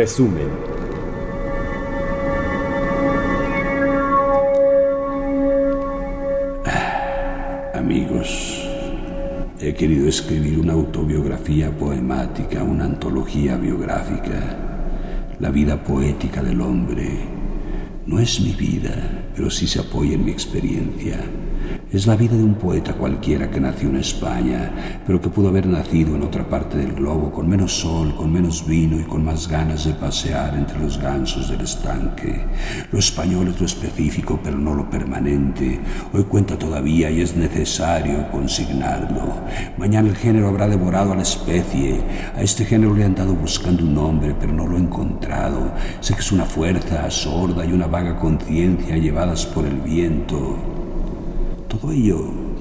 Resumen. 0.00 0.48
Amigos, 7.74 8.66
he 9.60 9.74
querido 9.74 10.08
escribir 10.08 10.58
una 10.58 10.72
autobiografía 10.72 11.70
poemática, 11.70 12.62
una 12.62 12.86
antología 12.86 13.58
biográfica. 13.58 14.40
la 15.38 15.50
vida 15.50 15.84
poética 15.84 16.42
del 16.42 16.62
hombre. 16.62 17.06
No 18.06 18.18
es 18.20 18.40
mi 18.40 18.52
vida, 18.52 18.94
pero 19.36 19.50
sí 19.50 19.66
se 19.66 19.80
apoya 19.80 20.14
en 20.14 20.24
mi 20.24 20.30
experiencia. 20.30 21.20
Es 21.92 22.06
la 22.06 22.14
vida 22.14 22.36
de 22.36 22.44
un 22.44 22.54
poeta 22.54 22.94
cualquiera 22.94 23.50
que 23.50 23.60
nació 23.60 23.88
en 23.88 23.96
España, 23.96 25.02
pero 25.06 25.20
que 25.20 25.28
pudo 25.28 25.48
haber 25.48 25.66
nacido 25.66 26.14
en 26.14 26.22
otra 26.22 26.48
parte 26.48 26.78
del 26.78 26.92
globo, 26.92 27.32
con 27.32 27.48
menos 27.48 27.80
sol, 27.80 28.14
con 28.14 28.32
menos 28.32 28.64
vino 28.66 29.00
y 29.00 29.02
con 29.02 29.24
más 29.24 29.48
ganas 29.48 29.84
de 29.84 29.94
pasear 29.94 30.54
entre 30.54 30.78
los 30.78 30.98
gansos 30.98 31.48
del 31.50 31.62
estanque. 31.62 32.44
Lo 32.92 32.98
español 32.98 33.48
es 33.48 33.58
lo 33.58 33.66
específico, 33.66 34.38
pero 34.42 34.56
no 34.56 34.74
lo 34.74 34.88
permanente. 34.88 35.80
Hoy 36.12 36.24
cuenta 36.24 36.58
todavía 36.58 37.10
y 37.10 37.22
es 37.22 37.36
necesario 37.36 38.30
consignarlo. 38.30 39.40
Mañana 39.76 40.08
el 40.08 40.16
género 40.16 40.48
habrá 40.48 40.68
devorado 40.68 41.12
a 41.12 41.16
la 41.16 41.22
especie. 41.22 42.00
A 42.36 42.42
este 42.42 42.64
género 42.64 42.94
le 42.94 43.04
han 43.04 43.14
dado 43.14 43.34
buscando 43.34 43.84
un 43.84 43.94
nombre, 43.94 44.34
pero 44.38 44.52
no 44.52 44.66
lo 44.66 44.76
he 44.76 44.80
encontrado. 44.80 45.72
Sé 46.00 46.14
que 46.14 46.20
es 46.20 46.32
una 46.32 46.44
fuerza 46.44 47.10
sorda 47.10 47.64
y 47.64 47.72
una 47.72 47.86
vaga 47.86 48.16
conciencia 48.16 48.96
llevadas 48.96 49.44
por 49.46 49.64
el 49.64 49.76
viento. 49.80 50.79
Todo 51.70 51.92
ello 51.92 52.18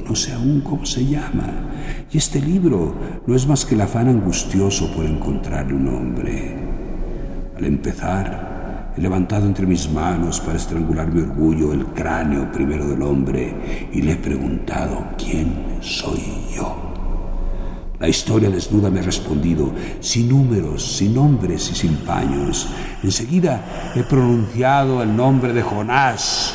no 0.08 0.16
sé 0.16 0.34
aún 0.34 0.62
cómo 0.62 0.86
se 0.86 1.04
llama. 1.04 2.06
Y 2.12 2.18
este 2.20 2.40
libro 2.40 2.94
no 3.26 3.36
es 3.36 3.48
más 3.48 3.66
que 3.66 3.74
el 3.74 3.82
afán 3.82 4.08
angustioso 4.08 4.92
por 4.96 5.04
encontrarle 5.04 5.74
un 5.74 5.86
nombre. 5.86 6.58
Al 7.58 7.66
empezar, 7.66 8.94
he 8.96 9.02
levantado 9.02 9.48
entre 9.48 9.66
mis 9.66 9.90
manos 9.90 10.40
para 10.40 10.58
estrangular 10.58 11.12
mi 11.12 11.22
orgullo 11.22 11.74
el 11.74 11.88
cráneo 11.88 12.52
primero 12.52 12.88
del 12.88 13.02
hombre 13.02 13.90
y 13.92 14.04
le 14.04 14.12
he 14.12 14.16
preguntado 14.18 15.04
quién 15.18 15.80
soy 15.82 16.22
yo. 16.56 16.86
La 18.00 18.08
historia 18.08 18.52
desnuda 18.52 18.92
me 18.92 19.00
ha 19.00 19.04
respondido, 19.04 19.74
sin 20.02 20.30
números, 20.30 20.98
sin 20.98 21.16
nombres 21.16 21.72
y 21.72 21.76
sin 21.76 21.96
paños. 21.98 22.68
Enseguida 23.04 23.92
he 23.96 24.04
pronunciado 24.04 25.02
el 25.02 25.16
nombre 25.16 25.52
de 25.52 25.64
Jonás 25.64 26.54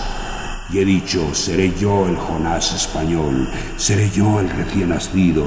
y 0.70 0.78
he 0.78 0.84
dicho, 0.84 1.34
seré 1.34 1.74
yo 1.78 2.06
el 2.08 2.16
Jonás 2.16 2.72
español, 2.72 3.48
seré 3.76 4.10
yo 4.10 4.40
el 4.40 4.48
recién 4.48 4.88
nacido, 4.88 5.44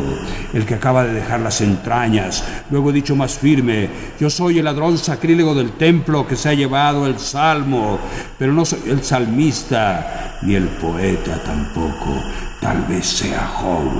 el 0.53 0.65
que 0.65 0.75
acaba 0.75 1.03
de 1.03 1.13
dejar 1.13 1.39
las 1.39 1.59
entrañas. 1.61 2.43
Luego 2.69 2.91
he 2.91 2.93
dicho 2.93 3.15
más 3.15 3.37
firme, 3.37 3.89
yo 4.19 4.29
soy 4.29 4.59
el 4.59 4.65
ladrón 4.65 4.97
sacrílego 4.97 5.55
del 5.55 5.71
templo 5.71 6.27
que 6.27 6.35
se 6.35 6.49
ha 6.49 6.53
llevado 6.53 7.07
el 7.07 7.17
salmo, 7.19 7.99
pero 8.37 8.53
no 8.53 8.63
soy 8.63 8.79
el 8.87 9.03
salmista, 9.03 10.37
ni 10.43 10.55
el 10.55 10.67
poeta 10.67 11.41
tampoco. 11.43 12.13
Tal 12.61 12.83
vez 12.83 13.05
sea 13.05 13.47
Job, 13.47 13.91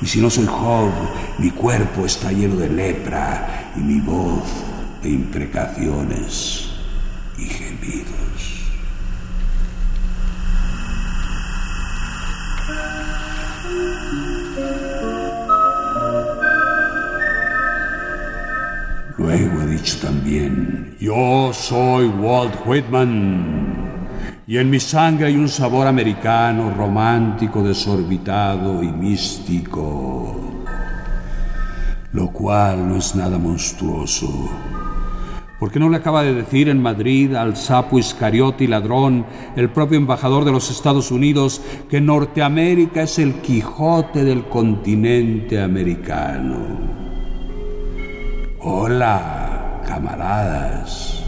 y 0.00 0.06
si 0.06 0.20
no 0.20 0.30
soy 0.30 0.46
Job, 0.46 0.90
mi 1.38 1.50
cuerpo 1.50 2.06
está 2.06 2.30
lleno 2.32 2.56
de 2.56 2.68
lepra 2.68 3.72
y 3.76 3.80
mi 3.80 4.00
voz 4.00 4.44
de 5.02 5.10
imprecaciones 5.10 6.70
y 7.38 7.44
gemidos. 7.44 8.19
Luego 19.18 19.62
he 19.62 19.66
dicho 19.66 19.98
también, 20.00 20.96
yo 20.98 21.52
soy 21.52 22.06
Walt 22.08 22.54
Whitman. 22.66 23.70
Y 24.46 24.58
en 24.58 24.68
mi 24.68 24.80
sangre 24.80 25.26
hay 25.26 25.36
un 25.36 25.48
sabor 25.48 25.86
americano, 25.86 26.74
romántico, 26.76 27.62
desorbitado 27.62 28.82
y 28.82 28.88
místico. 28.88 30.64
Lo 32.12 32.32
cual 32.32 32.88
no 32.88 32.96
es 32.96 33.14
nada 33.14 33.38
monstruoso. 33.38 34.79
¿Por 35.60 35.70
qué 35.70 35.78
no 35.78 35.90
le 35.90 35.98
acaba 35.98 36.22
de 36.22 36.32
decir 36.32 36.70
en 36.70 36.80
Madrid 36.80 37.34
al 37.34 37.54
sapo 37.54 37.98
Iscariote 37.98 38.64
y 38.64 38.66
ladrón, 38.66 39.26
el 39.56 39.68
propio 39.68 39.98
embajador 39.98 40.46
de 40.46 40.52
los 40.52 40.70
Estados 40.70 41.10
Unidos, 41.10 41.60
que 41.90 42.00
Norteamérica 42.00 43.02
es 43.02 43.18
el 43.18 43.34
Quijote 43.42 44.24
del 44.24 44.44
continente 44.44 45.60
americano? 45.60 46.56
Hola, 48.60 49.82
camaradas. 49.86 51.22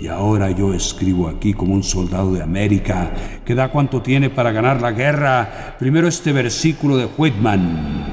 Y 0.00 0.06
ahora 0.06 0.52
yo 0.52 0.72
escribo 0.72 1.26
aquí 1.26 1.54
como 1.54 1.74
un 1.74 1.82
soldado 1.82 2.32
de 2.32 2.44
América 2.44 3.10
que 3.44 3.56
da 3.56 3.72
cuanto 3.72 4.02
tiene 4.02 4.30
para 4.30 4.52
ganar 4.52 4.80
la 4.80 4.92
guerra. 4.92 5.74
Primero 5.80 6.06
este 6.06 6.32
versículo 6.32 6.96
de 6.96 7.08
Whitman. 7.18 8.04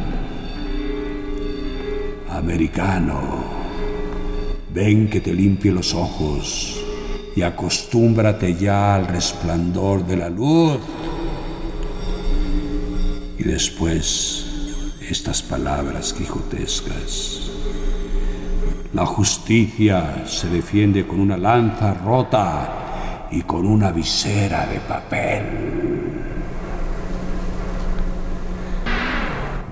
Americano, 2.32 3.45
ven 4.76 5.10
que 5.10 5.22
te 5.22 5.34
limpie 5.34 5.72
los 5.72 5.94
ojos 5.94 6.84
y 7.34 7.42
acostúmbrate 7.42 8.56
ya 8.56 8.96
al 8.96 9.08
resplandor 9.08 10.06
de 10.06 10.18
la 10.18 10.30
luz. 10.30 10.80
Y 13.38 13.44
después 13.44 14.46
estas 15.10 15.42
palabras 15.42 16.12
quijotescas. 16.12 17.52
La 18.94 19.06
justicia 19.06 20.26
se 20.28 20.50
defiende 20.50 21.08
con 21.08 21.22
una 21.22 21.38
lanza 21.38 21.94
rota 21.94 23.28
y 23.32 23.44
con 23.44 23.66
una 23.66 23.92
visera 23.92 24.66
de 24.68 24.80
papel. 24.82 25.44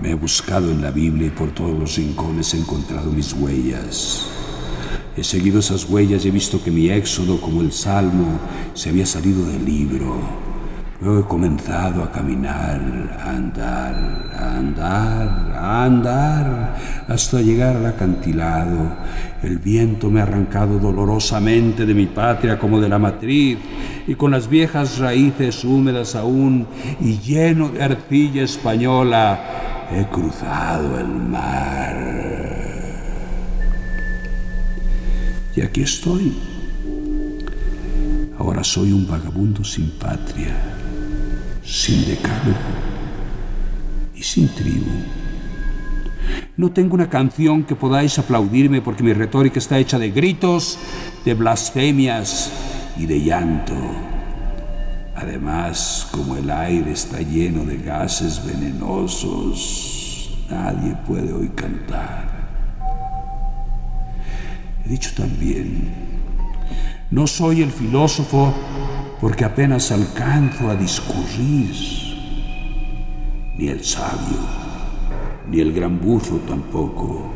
Me 0.01 0.11
he 0.11 0.15
buscado 0.15 0.71
en 0.71 0.81
la 0.81 0.91
Biblia 0.91 1.27
y 1.27 1.31
por 1.31 1.51
todos 1.51 1.77
los 1.77 1.95
rincones 1.97 2.53
he 2.53 2.59
encontrado 2.59 3.11
mis 3.11 3.33
huellas. 3.33 4.32
He 5.15 5.23
seguido 5.23 5.59
esas 5.59 5.89
huellas 5.89 6.25
y 6.25 6.29
he 6.29 6.31
visto 6.31 6.63
que 6.63 6.71
mi 6.71 6.89
éxodo, 6.89 7.39
como 7.39 7.61
el 7.61 7.71
Salmo, 7.71 8.39
se 8.73 8.89
había 8.89 9.05
salido 9.05 9.45
del 9.45 9.63
libro 9.63 10.43
Luego 11.03 11.19
he 11.19 11.23
comenzado 11.23 12.01
a 12.01 12.09
caminar, 12.09 12.79
a 13.19 13.31
andar, 13.31 14.31
a 14.39 14.57
andar, 14.57 15.53
a 15.53 15.83
andar, 15.83 16.77
hasta 17.09 17.41
llegar 17.41 17.75
al 17.75 17.87
acantilado. 17.87 18.95
El 19.41 19.57
viento 19.57 20.09
me 20.09 20.21
ha 20.21 20.23
arrancado 20.23 20.79
dolorosamente 20.79 21.85
de 21.85 21.93
mi 21.93 22.05
patria 22.05 22.57
como 22.57 22.79
de 22.79 22.87
la 22.87 22.99
matriz, 22.99 23.57
y 24.07 24.15
con 24.15 24.31
las 24.31 24.47
viejas 24.47 24.97
raíces 24.97 25.65
húmedas 25.65 26.15
aún 26.15 26.67
y 27.01 27.17
lleno 27.17 27.67
de 27.67 27.83
arcilla 27.83 28.43
española, 28.43 29.41
he 29.91 30.05
cruzado 30.05 30.97
el 30.97 31.07
mar. 31.07 31.52
Aquí 35.65 35.81
estoy. 35.81 36.33
Ahora 38.37 38.63
soy 38.63 38.91
un 38.91 39.07
vagabundo 39.07 39.63
sin 39.63 39.91
patria 39.91 40.73
sin 41.63 42.05
decálogo 42.05 42.57
y 44.15 44.21
sin 44.21 44.47
tribu. 44.49 44.91
No 46.55 46.71
tengo 46.71 46.93
una 46.93 47.09
canción 47.09 47.63
que 47.63 47.75
podáis 47.75 48.19
aplaudirme 48.19 48.81
porque 48.81 49.03
mi 49.03 49.13
retórica 49.13 49.59
está 49.59 49.79
hecha 49.79 49.97
de 49.97 50.11
gritos, 50.11 50.77
de 51.25 51.33
blasfemias 51.33 52.51
y 52.97 53.05
de 53.05 53.21
llanto. 53.21 53.73
Además, 55.15 56.07
como 56.11 56.35
el 56.35 56.49
aire 56.49 56.91
está 56.91 57.21
lleno 57.21 57.63
de 57.65 57.77
gases 57.77 58.45
venenosos, 58.45 60.37
nadie 60.49 60.95
puede 61.07 61.33
hoy 61.33 61.49
cantar. 61.49 62.32
He 64.85 64.89
dicho 64.89 65.11
también, 65.15 65.91
no 67.09 67.25
soy 67.25 67.61
el 67.61 67.71
filósofo 67.71 68.53
porque 69.21 69.45
apenas 69.45 69.91
alcanzo 69.93 70.69
a 70.69 70.75
discurrir, 70.75 71.73
ni 73.57 73.67
el 73.69 73.81
sabio, 73.81 74.39
ni 75.49 75.61
el 75.61 75.71
gran 75.71 76.01
buzo 76.01 76.35
tampoco, 76.47 77.31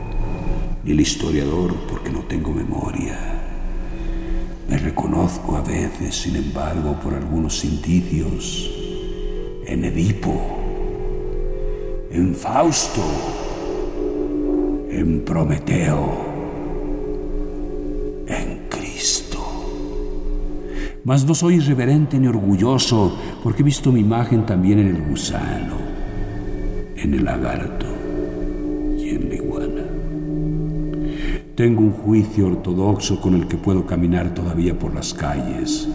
ni 0.84 0.92
el 0.92 1.00
historiador 1.00 1.74
porque 1.90 2.10
no 2.10 2.20
tengo 2.20 2.52
memoria. 2.52 3.18
Me 4.68 4.78
reconozco 4.78 5.56
a 5.56 5.62
veces, 5.62 6.16
sin 6.16 6.36
embargo, 6.36 7.00
por 7.02 7.14
algunos 7.14 7.64
indicios, 7.64 8.70
en 9.66 9.86
Edipo, 9.86 10.58
en 12.12 12.36
Fausto, 12.36 13.04
en 14.90 15.24
Prometeo 15.24 16.37
Mas 21.08 21.26
no 21.26 21.34
soy 21.34 21.56
irreverente 21.56 22.20
ni 22.20 22.28
orgulloso, 22.28 23.16
porque 23.42 23.62
he 23.62 23.64
visto 23.64 23.94
mi 23.94 24.02
imagen 24.02 24.46
también 24.46 24.80
en 24.80 24.88
el 24.88 25.02
gusano, 25.04 25.76
en 26.98 27.14
el 27.14 27.24
lagarto 27.24 27.86
y 28.98 29.12
en 29.12 29.30
la 29.30 29.36
iguana. 29.36 29.84
Tengo 31.56 31.80
un 31.80 31.94
juicio 31.94 32.48
ortodoxo 32.48 33.22
con 33.22 33.36
el 33.36 33.48
que 33.48 33.56
puedo 33.56 33.86
caminar 33.86 34.34
todavía 34.34 34.78
por 34.78 34.94
las 34.94 35.14
calles, 35.14 35.88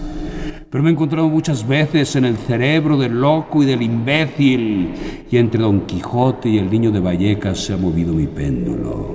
pero 0.71 0.83
me 0.83 0.89
he 0.89 0.95
encontrado 0.95 1.29
muchas 1.29 1.69
veces 1.69 2.17
en 2.17 2.25
el 2.25 2.39
cerebro 2.39 2.97
del 2.97 3.21
loco 3.21 3.63
y 3.63 3.67
del 3.67 3.83
imbécil, 3.83 4.95
y 5.31 5.37
entre 5.37 5.61
Don 5.61 5.83
Quijote 5.83 6.49
y 6.49 6.57
el 6.57 6.71
niño 6.71 6.91
de 6.91 7.01
Vallecas 7.01 7.59
se 7.59 7.75
ha 7.75 7.77
movido 7.77 8.15
mi 8.15 8.29
péndulo. 8.29 9.15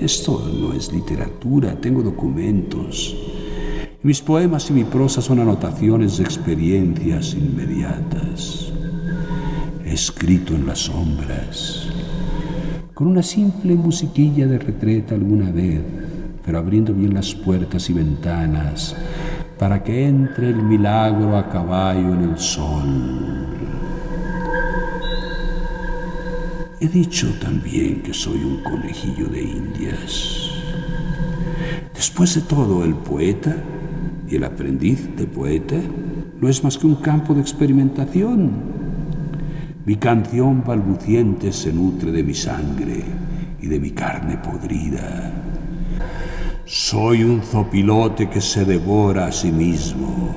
Esto 0.00 0.42
no 0.52 0.72
es 0.72 0.92
literatura, 0.92 1.80
tengo 1.80 2.02
documentos. 2.02 3.25
Mis 4.06 4.22
poemas 4.22 4.70
y 4.70 4.72
mi 4.72 4.84
prosa 4.84 5.20
son 5.20 5.40
anotaciones 5.40 6.18
de 6.18 6.22
experiencias 6.22 7.34
inmediatas. 7.34 8.72
Escrito 9.84 10.54
en 10.54 10.64
las 10.64 10.78
sombras, 10.78 11.88
con 12.94 13.08
una 13.08 13.24
simple 13.24 13.74
musiquilla 13.74 14.46
de 14.46 14.60
retreta 14.60 15.16
alguna 15.16 15.50
vez, 15.50 15.82
pero 16.44 16.58
abriendo 16.58 16.94
bien 16.94 17.14
las 17.14 17.34
puertas 17.34 17.90
y 17.90 17.94
ventanas 17.94 18.94
para 19.58 19.82
que 19.82 20.06
entre 20.06 20.50
el 20.50 20.62
milagro 20.62 21.36
a 21.36 21.48
caballo 21.48 22.14
en 22.14 22.30
el 22.30 22.38
sol. 22.38 23.48
He 26.78 26.86
dicho 26.86 27.26
también 27.40 28.02
que 28.02 28.14
soy 28.14 28.38
un 28.38 28.62
conejillo 28.62 29.26
de 29.26 29.42
indias. 29.42 30.52
Después 31.92 32.36
de 32.36 32.42
todo, 32.42 32.84
el 32.84 32.94
poeta 32.94 33.56
y 34.28 34.36
el 34.36 34.44
aprendiz 34.44 35.08
de 35.16 35.26
poeta 35.26 35.76
no 36.40 36.48
es 36.48 36.62
más 36.64 36.78
que 36.78 36.86
un 36.86 36.96
campo 36.96 37.34
de 37.34 37.40
experimentación. 37.40 38.50
Mi 39.84 39.96
canción 39.96 40.64
balbuciente 40.64 41.52
se 41.52 41.72
nutre 41.72 42.10
de 42.10 42.22
mi 42.22 42.34
sangre 42.34 43.04
y 43.60 43.66
de 43.66 43.78
mi 43.78 43.90
carne 43.90 44.36
podrida. 44.38 45.32
Soy 46.64 47.22
un 47.22 47.42
zopilote 47.42 48.28
que 48.28 48.40
se 48.40 48.64
devora 48.64 49.26
a 49.26 49.32
sí 49.32 49.52
mismo. 49.52 50.34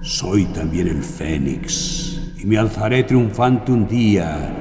Soy 0.00 0.46
también 0.46 0.88
el 0.88 1.02
fénix 1.02 2.32
y 2.38 2.46
me 2.46 2.58
alzaré 2.58 3.02
triunfante 3.02 3.72
un 3.72 3.86
día 3.86 4.52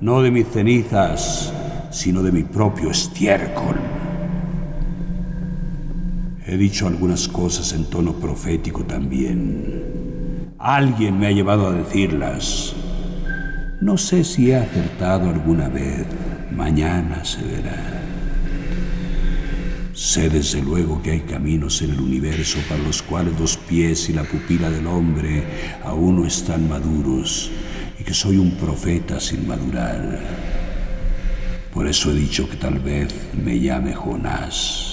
no 0.00 0.22
de 0.22 0.30
mis 0.30 0.46
cenizas, 0.46 1.52
sino 1.90 2.22
de 2.22 2.30
mi 2.30 2.44
propio 2.44 2.90
estiércol. 2.90 3.97
He 6.50 6.56
dicho 6.56 6.86
algunas 6.86 7.28
cosas 7.28 7.74
en 7.74 7.84
tono 7.90 8.14
profético 8.14 8.82
también. 8.82 10.54
Alguien 10.58 11.18
me 11.18 11.26
ha 11.26 11.30
llevado 11.30 11.66
a 11.66 11.72
decirlas. 11.72 12.72
No 13.82 13.98
sé 13.98 14.24
si 14.24 14.50
he 14.50 14.56
acertado 14.56 15.28
alguna 15.28 15.68
vez. 15.68 16.06
Mañana 16.50 17.22
se 17.22 17.42
verá. 17.42 18.02
Sé 19.92 20.30
desde 20.30 20.62
luego 20.62 21.02
que 21.02 21.10
hay 21.10 21.20
caminos 21.20 21.82
en 21.82 21.90
el 21.90 22.00
universo 22.00 22.60
para 22.66 22.82
los 22.82 23.02
cuales 23.02 23.38
los 23.38 23.58
pies 23.58 24.08
y 24.08 24.14
la 24.14 24.24
pupila 24.24 24.70
del 24.70 24.86
hombre 24.86 25.44
aún 25.84 26.16
no 26.16 26.26
están 26.26 26.66
maduros 26.66 27.50
y 28.00 28.04
que 28.04 28.14
soy 28.14 28.38
un 28.38 28.52
profeta 28.52 29.20
sin 29.20 29.46
madurar. 29.46 30.18
Por 31.74 31.86
eso 31.86 32.10
he 32.10 32.14
dicho 32.14 32.48
que 32.48 32.56
tal 32.56 32.78
vez 32.78 33.14
me 33.34 33.60
llame 33.60 33.92
Jonás. 33.92 34.87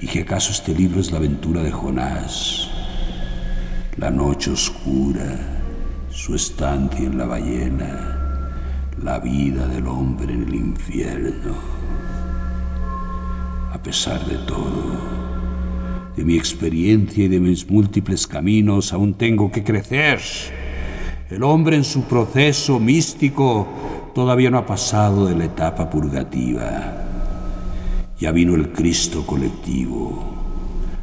¿Y 0.00 0.06
que 0.06 0.20
acaso 0.20 0.52
este 0.52 0.74
libro 0.74 1.00
es 1.00 1.10
la 1.10 1.18
aventura 1.18 1.62
de 1.62 1.70
Jonás? 1.70 2.68
La 3.96 4.10
noche 4.10 4.50
oscura, 4.50 5.38
su 6.10 6.34
estancia 6.34 7.06
en 7.06 7.16
la 7.16 7.26
ballena, 7.26 8.52
la 9.02 9.18
vida 9.18 9.66
del 9.68 9.86
hombre 9.86 10.34
en 10.34 10.42
el 10.42 10.54
infierno. 10.54 11.54
A 13.72 13.82
pesar 13.82 14.24
de 14.26 14.36
todo, 14.38 14.96
de 16.16 16.24
mi 16.24 16.36
experiencia 16.36 17.24
y 17.24 17.28
de 17.28 17.40
mis 17.40 17.68
múltiples 17.70 18.26
caminos, 18.26 18.92
aún 18.92 19.14
tengo 19.14 19.50
que 19.50 19.64
crecer 19.64 20.20
el 21.28 21.42
hombre 21.42 21.74
en 21.74 21.82
su 21.82 22.02
proceso 22.02 22.78
místico 22.78 23.66
todavía 24.14 24.48
no 24.48 24.58
ha 24.58 24.66
pasado 24.66 25.26
de 25.26 25.34
la 25.34 25.46
etapa 25.46 25.90
purgativa. 25.90 27.05
Ya 28.18 28.32
vino 28.32 28.54
el 28.54 28.72
Cristo 28.72 29.26
colectivo. 29.26 30.22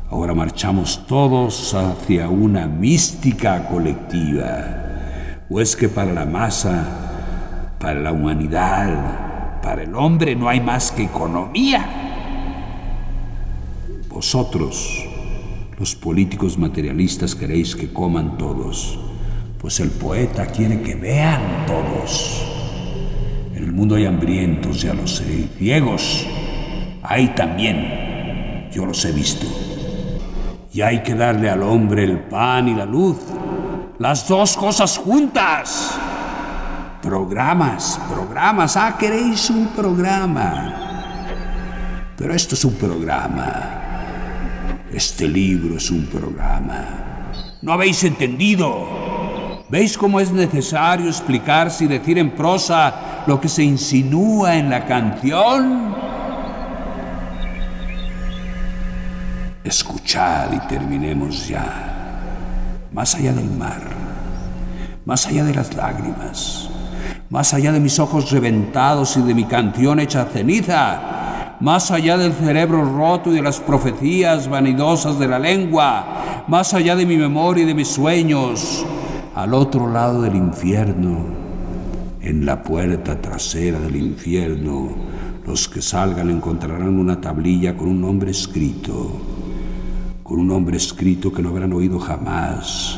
Ahora 0.10 0.34
marchamos 0.34 1.06
todos 1.08 1.74
hacia 1.74 2.30
una 2.30 2.68
mística 2.68 3.68
colectiva. 3.68 5.44
¿O 5.50 5.60
es 5.60 5.76
que 5.76 5.90
para 5.90 6.14
la 6.14 6.26
masa, 6.26 7.76
para 7.80 8.00
la 8.00 8.12
humanidad, 8.12 9.62
para 9.62 9.84
el 9.84 9.96
hombre 9.96 10.36
no 10.36 10.50
hay 10.50 10.60
más 10.62 10.92
que 10.92 11.04
economía? 11.04 11.86
Vosotros, 14.10 15.06
los 15.80 15.96
políticos 15.96 16.58
materialistas, 16.58 17.36
queréis 17.36 17.76
que 17.76 17.92
coman 17.92 18.38
todos 18.38 19.00
pues 19.64 19.80
el 19.80 19.92
poeta 19.92 20.46
quiere 20.48 20.82
que 20.82 20.94
vean 20.94 21.66
todos. 21.66 22.44
En 23.56 23.64
el 23.64 23.72
mundo 23.72 23.96
hay 23.96 24.06
hambrientos, 24.06 24.82
ya 24.82 24.94
lo 24.94 25.08
sé, 25.08 25.48
ciegos. 25.58 26.28
Hay 27.04 27.28
también, 27.30 28.70
yo 28.72 28.86
los 28.86 29.04
he 29.04 29.12
visto. 29.12 29.46
Y 30.72 30.82
hay 30.82 31.04
que 31.04 31.14
darle 31.14 31.50
al 31.50 31.62
hombre 31.62 32.06
el 32.06 32.20
pan 32.20 32.70
y 32.70 32.74
la 32.74 32.86
luz, 32.86 33.18
las 34.00 34.28
dos 34.28 34.56
cosas 34.56 34.98
juntas. 34.98 36.00
Programas, 37.02 38.00
programas, 38.10 38.78
ah, 38.78 38.96
queréis 38.98 39.50
un 39.50 39.68
programa. 39.68 40.74
Pero 42.18 42.34
esto 42.34 42.56
es 42.56 42.64
un 42.64 42.76
programa. 42.76 43.82
Este 44.90 45.28
libro 45.28 45.76
es 45.76 45.92
un 45.92 46.06
programa. 46.06 47.32
¿No 47.62 47.74
habéis 47.74 48.04
entendido? 48.06 49.64
¿Veis 49.70 49.98
cómo 49.98 50.20
es 50.22 50.32
necesario 50.32 51.08
explicarse 51.08 51.84
y 51.84 51.88
decir 51.88 52.18
en 52.18 52.32
prosa 52.32 53.24
lo 53.28 53.42
que 53.42 53.50
se 53.50 53.64
insinúa 53.64 54.56
en 54.56 54.70
la 54.70 54.86
canción? 54.86 56.13
Escuchad 59.64 60.52
y 60.52 60.60
terminemos 60.68 61.48
ya. 61.48 62.90
Más 62.92 63.16
allá 63.16 63.32
del 63.32 63.50
mar, 63.50 63.82
más 65.06 65.26
allá 65.26 65.46
de 65.46 65.54
las 65.54 65.74
lágrimas, 65.74 66.70
más 67.30 67.54
allá 67.54 67.72
de 67.72 67.80
mis 67.80 67.98
ojos 67.98 68.30
reventados 68.30 69.16
y 69.16 69.22
de 69.22 69.34
mi 69.34 69.46
canción 69.46 70.02
hecha 70.02 70.26
ceniza, 70.26 71.56
más 71.62 71.92
allá 71.92 72.18
del 72.18 72.34
cerebro 72.34 72.84
roto 72.84 73.32
y 73.32 73.36
de 73.36 73.42
las 73.42 73.62
profecías 73.62 74.50
vanidosas 74.50 75.18
de 75.18 75.30
la 75.30 75.40
lengua, 75.40 76.44
más 76.48 76.74
allá 76.74 76.98
de 76.98 77.06
mi 77.06 77.16
memoria 77.16 77.64
y 77.64 77.68
de 77.68 77.74
mis 77.74 77.88
sueños, 77.88 78.86
al 79.34 79.54
otro 79.54 79.90
lado 79.90 80.22
del 80.22 80.36
infierno, 80.36 81.26
en 82.22 82.46
la 82.46 82.62
puerta 82.62 83.20
trasera 83.20 83.80
del 83.80 83.96
infierno, 83.96 84.90
los 85.48 85.70
que 85.70 85.82
salgan 85.82 86.30
encontrarán 86.30 87.00
una 87.00 87.22
tablilla 87.22 87.78
con 87.78 87.88
un 87.88 88.02
nombre 88.02 88.32
escrito, 88.32 89.33
con 90.24 90.40
un 90.40 90.48
nombre 90.48 90.78
escrito 90.78 91.32
que 91.32 91.42
no 91.42 91.50
habrán 91.50 91.74
oído 91.74 92.00
jamás 92.00 92.98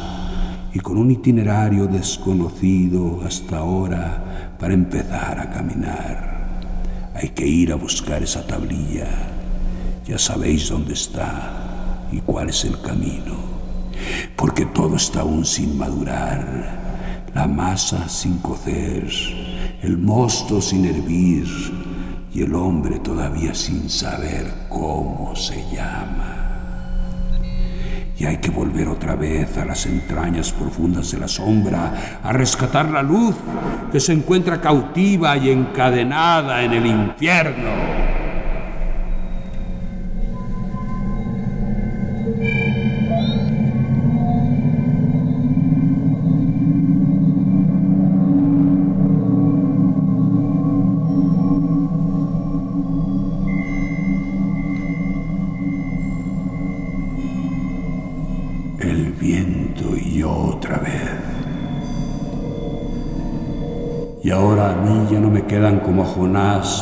y 0.74 0.80
con 0.80 0.98
un 0.98 1.12
itinerario 1.12 1.88
desconocido 1.88 3.22
hasta 3.26 3.58
ahora 3.58 4.56
para 4.60 4.74
empezar 4.74 5.40
a 5.40 5.50
caminar. 5.50 6.62
Hay 7.16 7.30
que 7.30 7.48
ir 7.48 7.72
a 7.72 7.76
buscar 7.76 8.24
esa 8.24 8.46
tablilla. 8.46 9.08
Ya 10.06 10.18
sabéis 10.18 10.70
dónde 10.70 10.94
está 10.94 12.08
y 12.12 12.20
cuál 12.20 12.50
es 12.50 12.64
el 12.66 12.80
camino 12.82 13.56
porque 14.36 14.66
todo 14.66 14.96
está 14.96 15.22
aún 15.22 15.46
sin 15.46 15.78
madurar, 15.78 17.26
la 17.34 17.48
masa 17.48 18.08
sin 18.08 18.38
cocer, 18.40 19.10
el 19.82 19.98
mosto 19.98 20.62
sin 20.62 20.86
hervir 20.86 21.48
y 22.34 22.42
el 22.44 22.54
hombre 22.54 23.00
todavía 23.00 23.54
sin 23.54 23.90
saber 23.90 24.68
cómo 24.70 25.36
se 25.36 25.64
llama. 25.74 26.35
Y 28.18 28.26
hay 28.26 28.38
que 28.38 28.50
volver 28.50 28.88
otra 28.88 29.16
vez 29.16 29.58
a 29.58 29.66
las 29.66 29.86
entrañas 29.86 30.54
profundas 30.54 31.12
de 31.12 31.20
la 31.20 31.28
sombra, 31.28 32.20
a 32.24 32.32
rescatar 32.32 32.90
la 32.90 33.04
luz 33.04 33.36
que 33.92 34.00
se 34.00 34.14
encuentra 34.14 34.62
cautiva 34.62 35.36
y 35.36 35.50
encadenada 35.50 36.64
en 36.64 36.74
el 36.74 36.86
infierno. 36.86 38.25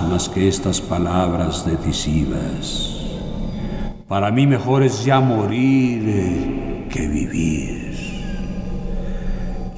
Más 0.03 0.29
que 0.29 0.47
estas 0.47 0.81
palabras 0.81 1.65
decisivas. 1.65 3.01
Para 4.07 4.31
mí 4.31 4.45
mejor 4.45 4.83
es 4.83 5.03
ya 5.03 5.19
morir 5.19 6.87
que 6.89 7.07
vivir. 7.07 7.93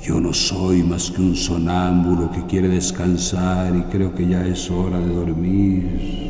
Yo 0.04 0.20
no 0.20 0.34
soy 0.34 0.84
más 0.84 1.10
que 1.10 1.22
un 1.22 1.36
sonámbulo 1.36 2.30
que 2.32 2.46
quiere 2.46 2.68
descansar 2.68 3.76
y 3.76 3.84
creo 3.84 4.14
que 4.14 4.28
ya 4.28 4.46
es 4.46 4.70
hora 4.70 5.00
de 5.00 5.14
dormir. 5.14 6.26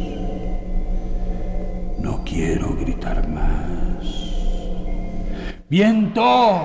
quiero 2.26 2.76
gritar 2.76 3.28
más. 3.30 4.04
¡Viento! 5.70 6.62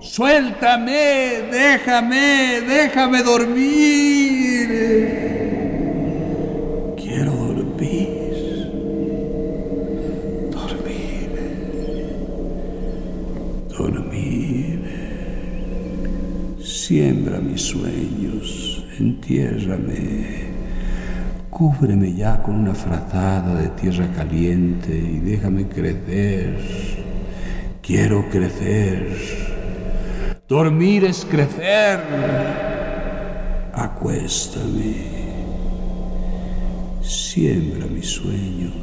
¡Suéltame! 0.00 1.42
¡Déjame! 1.50 2.60
¡Déjame 2.60 3.22
dormir! 3.22 4.55
Mis 17.56 17.62
sueños, 17.62 18.84
entiérrame. 18.98 20.50
Cúbreme 21.48 22.12
ya 22.12 22.42
con 22.42 22.56
una 22.56 22.74
frazada 22.74 23.54
de 23.54 23.68
tierra 23.68 24.12
caliente 24.14 24.94
y 24.94 25.20
déjame 25.20 25.66
crecer. 25.66 26.58
Quiero 27.80 28.28
crecer. 28.28 29.16
Dormir 30.46 31.06
es 31.06 31.24
crecer. 31.24 31.98
Acuéstame. 33.72 34.96
Siembra 37.00 37.86
mis 37.86 38.06
sueños. 38.06 38.74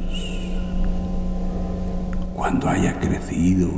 Cuando 2.34 2.68
haya 2.68 2.98
crecido 2.98 3.70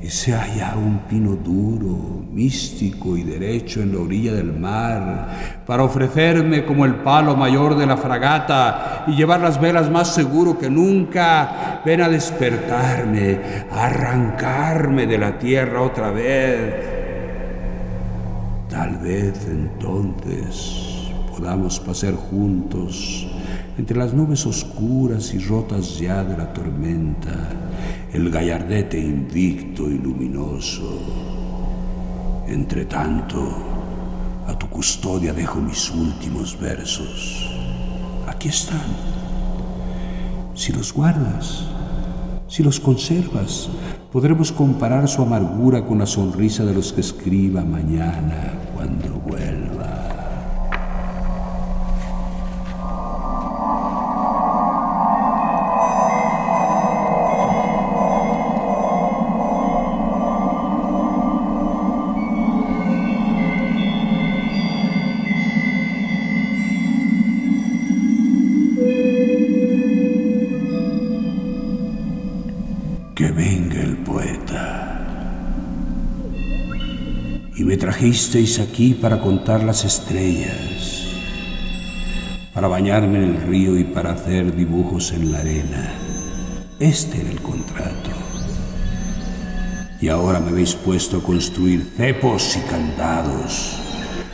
y 0.00 0.10
sea 0.10 0.46
ya 0.54 0.76
un 0.76 1.00
pino 1.08 1.34
duro, 1.34 2.24
místico 2.32 3.16
y 3.16 3.24
derecho 3.24 3.80
en 3.80 3.92
la 3.92 4.00
orilla 4.00 4.32
del 4.32 4.52
mar, 4.52 5.62
para 5.66 5.82
ofrecerme 5.82 6.64
como 6.64 6.84
el 6.84 6.96
palo 6.96 7.36
mayor 7.36 7.76
de 7.76 7.86
la 7.86 7.96
fragata 7.96 9.04
y 9.08 9.16
llevar 9.16 9.40
las 9.40 9.60
velas 9.60 9.90
más 9.90 10.14
seguro 10.14 10.56
que 10.56 10.70
nunca, 10.70 11.82
ven 11.84 12.00
a 12.00 12.08
despertarme, 12.08 13.40
a 13.72 13.86
arrancarme 13.86 15.06
de 15.06 15.18
la 15.18 15.36
tierra 15.36 15.82
otra 15.82 16.10
vez. 16.10 16.74
Tal 18.68 18.98
vez 18.98 19.48
entonces 19.50 21.10
podamos 21.28 21.80
pasar 21.80 22.14
juntos 22.14 23.26
entre 23.78 23.96
las 23.96 24.12
nubes 24.12 24.44
oscuras 24.44 25.32
y 25.32 25.38
rotas 25.38 25.98
ya 25.98 26.24
de 26.24 26.36
la 26.36 26.52
tormenta, 26.52 27.48
el 28.12 28.28
gallardete 28.28 28.98
invicto 28.98 29.88
y 29.88 29.98
luminoso. 29.98 31.00
Entre 32.48 32.86
tanto, 32.86 33.38
a 34.48 34.58
tu 34.58 34.68
custodia 34.68 35.32
dejo 35.32 35.60
mis 35.60 35.90
últimos 35.90 36.58
versos. 36.58 37.48
Aquí 38.26 38.48
están. 38.48 38.80
Si 40.54 40.72
los 40.72 40.92
guardas, 40.92 41.68
si 42.48 42.64
los 42.64 42.80
conservas, 42.80 43.68
podremos 44.10 44.50
comparar 44.50 45.06
su 45.06 45.22
amargura 45.22 45.84
con 45.84 45.98
la 45.98 46.06
sonrisa 46.06 46.64
de 46.64 46.74
los 46.74 46.92
que 46.92 47.02
escriba 47.02 47.62
mañana 47.62 48.54
cuando 48.74 49.17
trajisteis 78.08 78.58
aquí 78.58 78.94
para 78.94 79.20
contar 79.20 79.62
las 79.62 79.84
estrellas, 79.84 81.08
para 82.54 82.66
bañarme 82.66 83.18
en 83.18 83.24
el 83.24 83.42
río 83.42 83.78
y 83.78 83.84
para 83.84 84.12
hacer 84.12 84.56
dibujos 84.56 85.12
en 85.12 85.30
la 85.30 85.40
arena. 85.40 85.92
Este 86.80 87.20
era 87.20 87.30
el 87.30 87.42
contrato. 87.42 88.10
Y 90.00 90.08
ahora 90.08 90.40
me 90.40 90.48
habéis 90.48 90.74
puesto 90.74 91.18
a 91.18 91.22
construir 91.22 91.92
cepos 91.98 92.56
y 92.56 92.60
candados, 92.60 93.78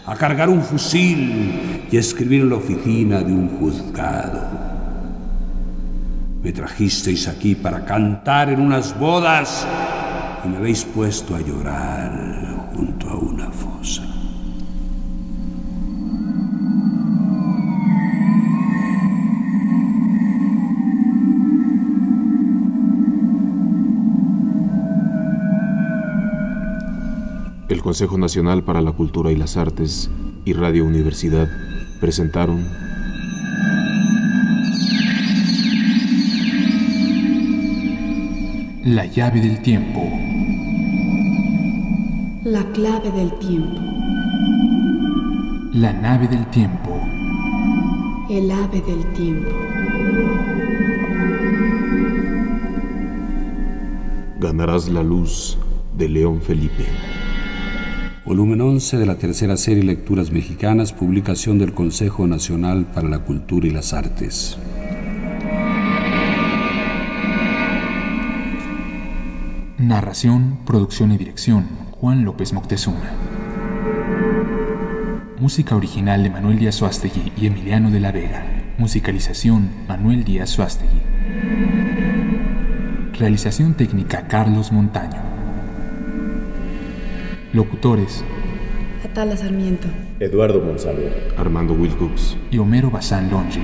a 0.07 0.15
cargar 0.15 0.51
un 0.51 0.63
fusil 0.63 1.89
y 1.91 1.97
a 1.97 2.01
escribir 2.01 2.43
en 2.43 2.51
la 2.51 2.57
oficina 2.57 3.23
de 3.23 3.33
un 3.33 3.59
juzgado. 3.59 4.41
Me 6.45 6.53
trajisteis 6.53 7.27
aquí 7.27 7.57
para 7.57 7.85
cantar 7.85 8.51
en 8.51 8.61
unas 8.61 8.97
bodas 8.97 9.67
y 10.45 10.49
me 10.49 10.59
habéis 10.59 10.85
puesto 10.85 11.35
a 11.35 11.41
llorar 11.41 12.54
junto 12.75 13.09
a 13.09 13.17
una 13.17 13.51
fosa. 13.51 14.03
El 27.69 27.83
Consejo 27.83 28.19
Nacional 28.19 28.63
para 28.63 28.83
la 28.83 28.93
Cultura 28.93 29.31
y 29.31 29.37
las 29.37 29.57
Artes 29.57 30.11
y 30.45 30.53
Radio 30.53 30.85
Universidad 30.85 31.49
presentaron 32.01 32.65
La 38.85 39.07
llave 39.07 39.41
del 39.41 39.63
tiempo. 39.63 40.24
La 42.55 42.63
clave 42.71 43.11
del 43.11 43.33
tiempo. 43.41 43.81
La 45.73 45.93
nave 45.93 46.29
del 46.29 46.49
tiempo. 46.53 47.01
El 48.31 48.49
ave 48.49 48.81
del 48.81 49.13
tiempo. 49.13 49.51
Ganarás 54.39 54.89
la 54.89 55.03
luz 55.03 55.59
de 55.99 56.09
León 56.09 56.41
Felipe. 56.41 56.85
Volumen 58.25 58.61
11 58.61 58.99
de 58.99 59.07
la 59.07 59.19
tercera 59.19 59.57
serie 59.57 59.83
Lecturas 59.83 60.31
Mexicanas, 60.31 60.93
publicación 60.93 61.59
del 61.59 61.75
Consejo 61.75 62.29
Nacional 62.29 62.87
para 62.87 63.09
la 63.09 63.19
Cultura 63.19 63.67
y 63.67 63.71
las 63.71 63.93
Artes. 63.93 64.57
Narración, 69.77 70.61
producción 70.65 71.11
y 71.11 71.19
dirección, 71.19 71.84
Juan 72.05 72.23
López 72.23 72.53
Moctezuma. 72.53 73.01
Música 75.39 75.75
original 75.75 76.23
de 76.23 76.29
Manuel 76.29 76.59
Díaz 76.59 76.75
Suástegui 76.75 77.33
y 77.35 77.47
Emiliano 77.47 77.91
de 77.91 77.99
la 77.99 78.13
Vega. 78.13 78.45
Musicalización, 78.77 79.71
Manuel 79.89 80.23
Díaz 80.23 80.51
Suástegui. 80.51 81.01
Realización 83.19 83.73
técnica, 83.73 84.29
Carlos 84.29 84.71
Montaño. 84.71 85.23
Locutores, 87.55 88.23
Atala 89.03 89.35
Sarmiento. 89.39 89.89
Eduardo 90.21 90.61
Monsalvo. 90.61 91.09
Armando 91.39 91.73
Wilcox. 91.73 92.37
y 92.51 92.59
Homero 92.59 92.91
Bazán 92.91 93.31
Longi. 93.31 93.63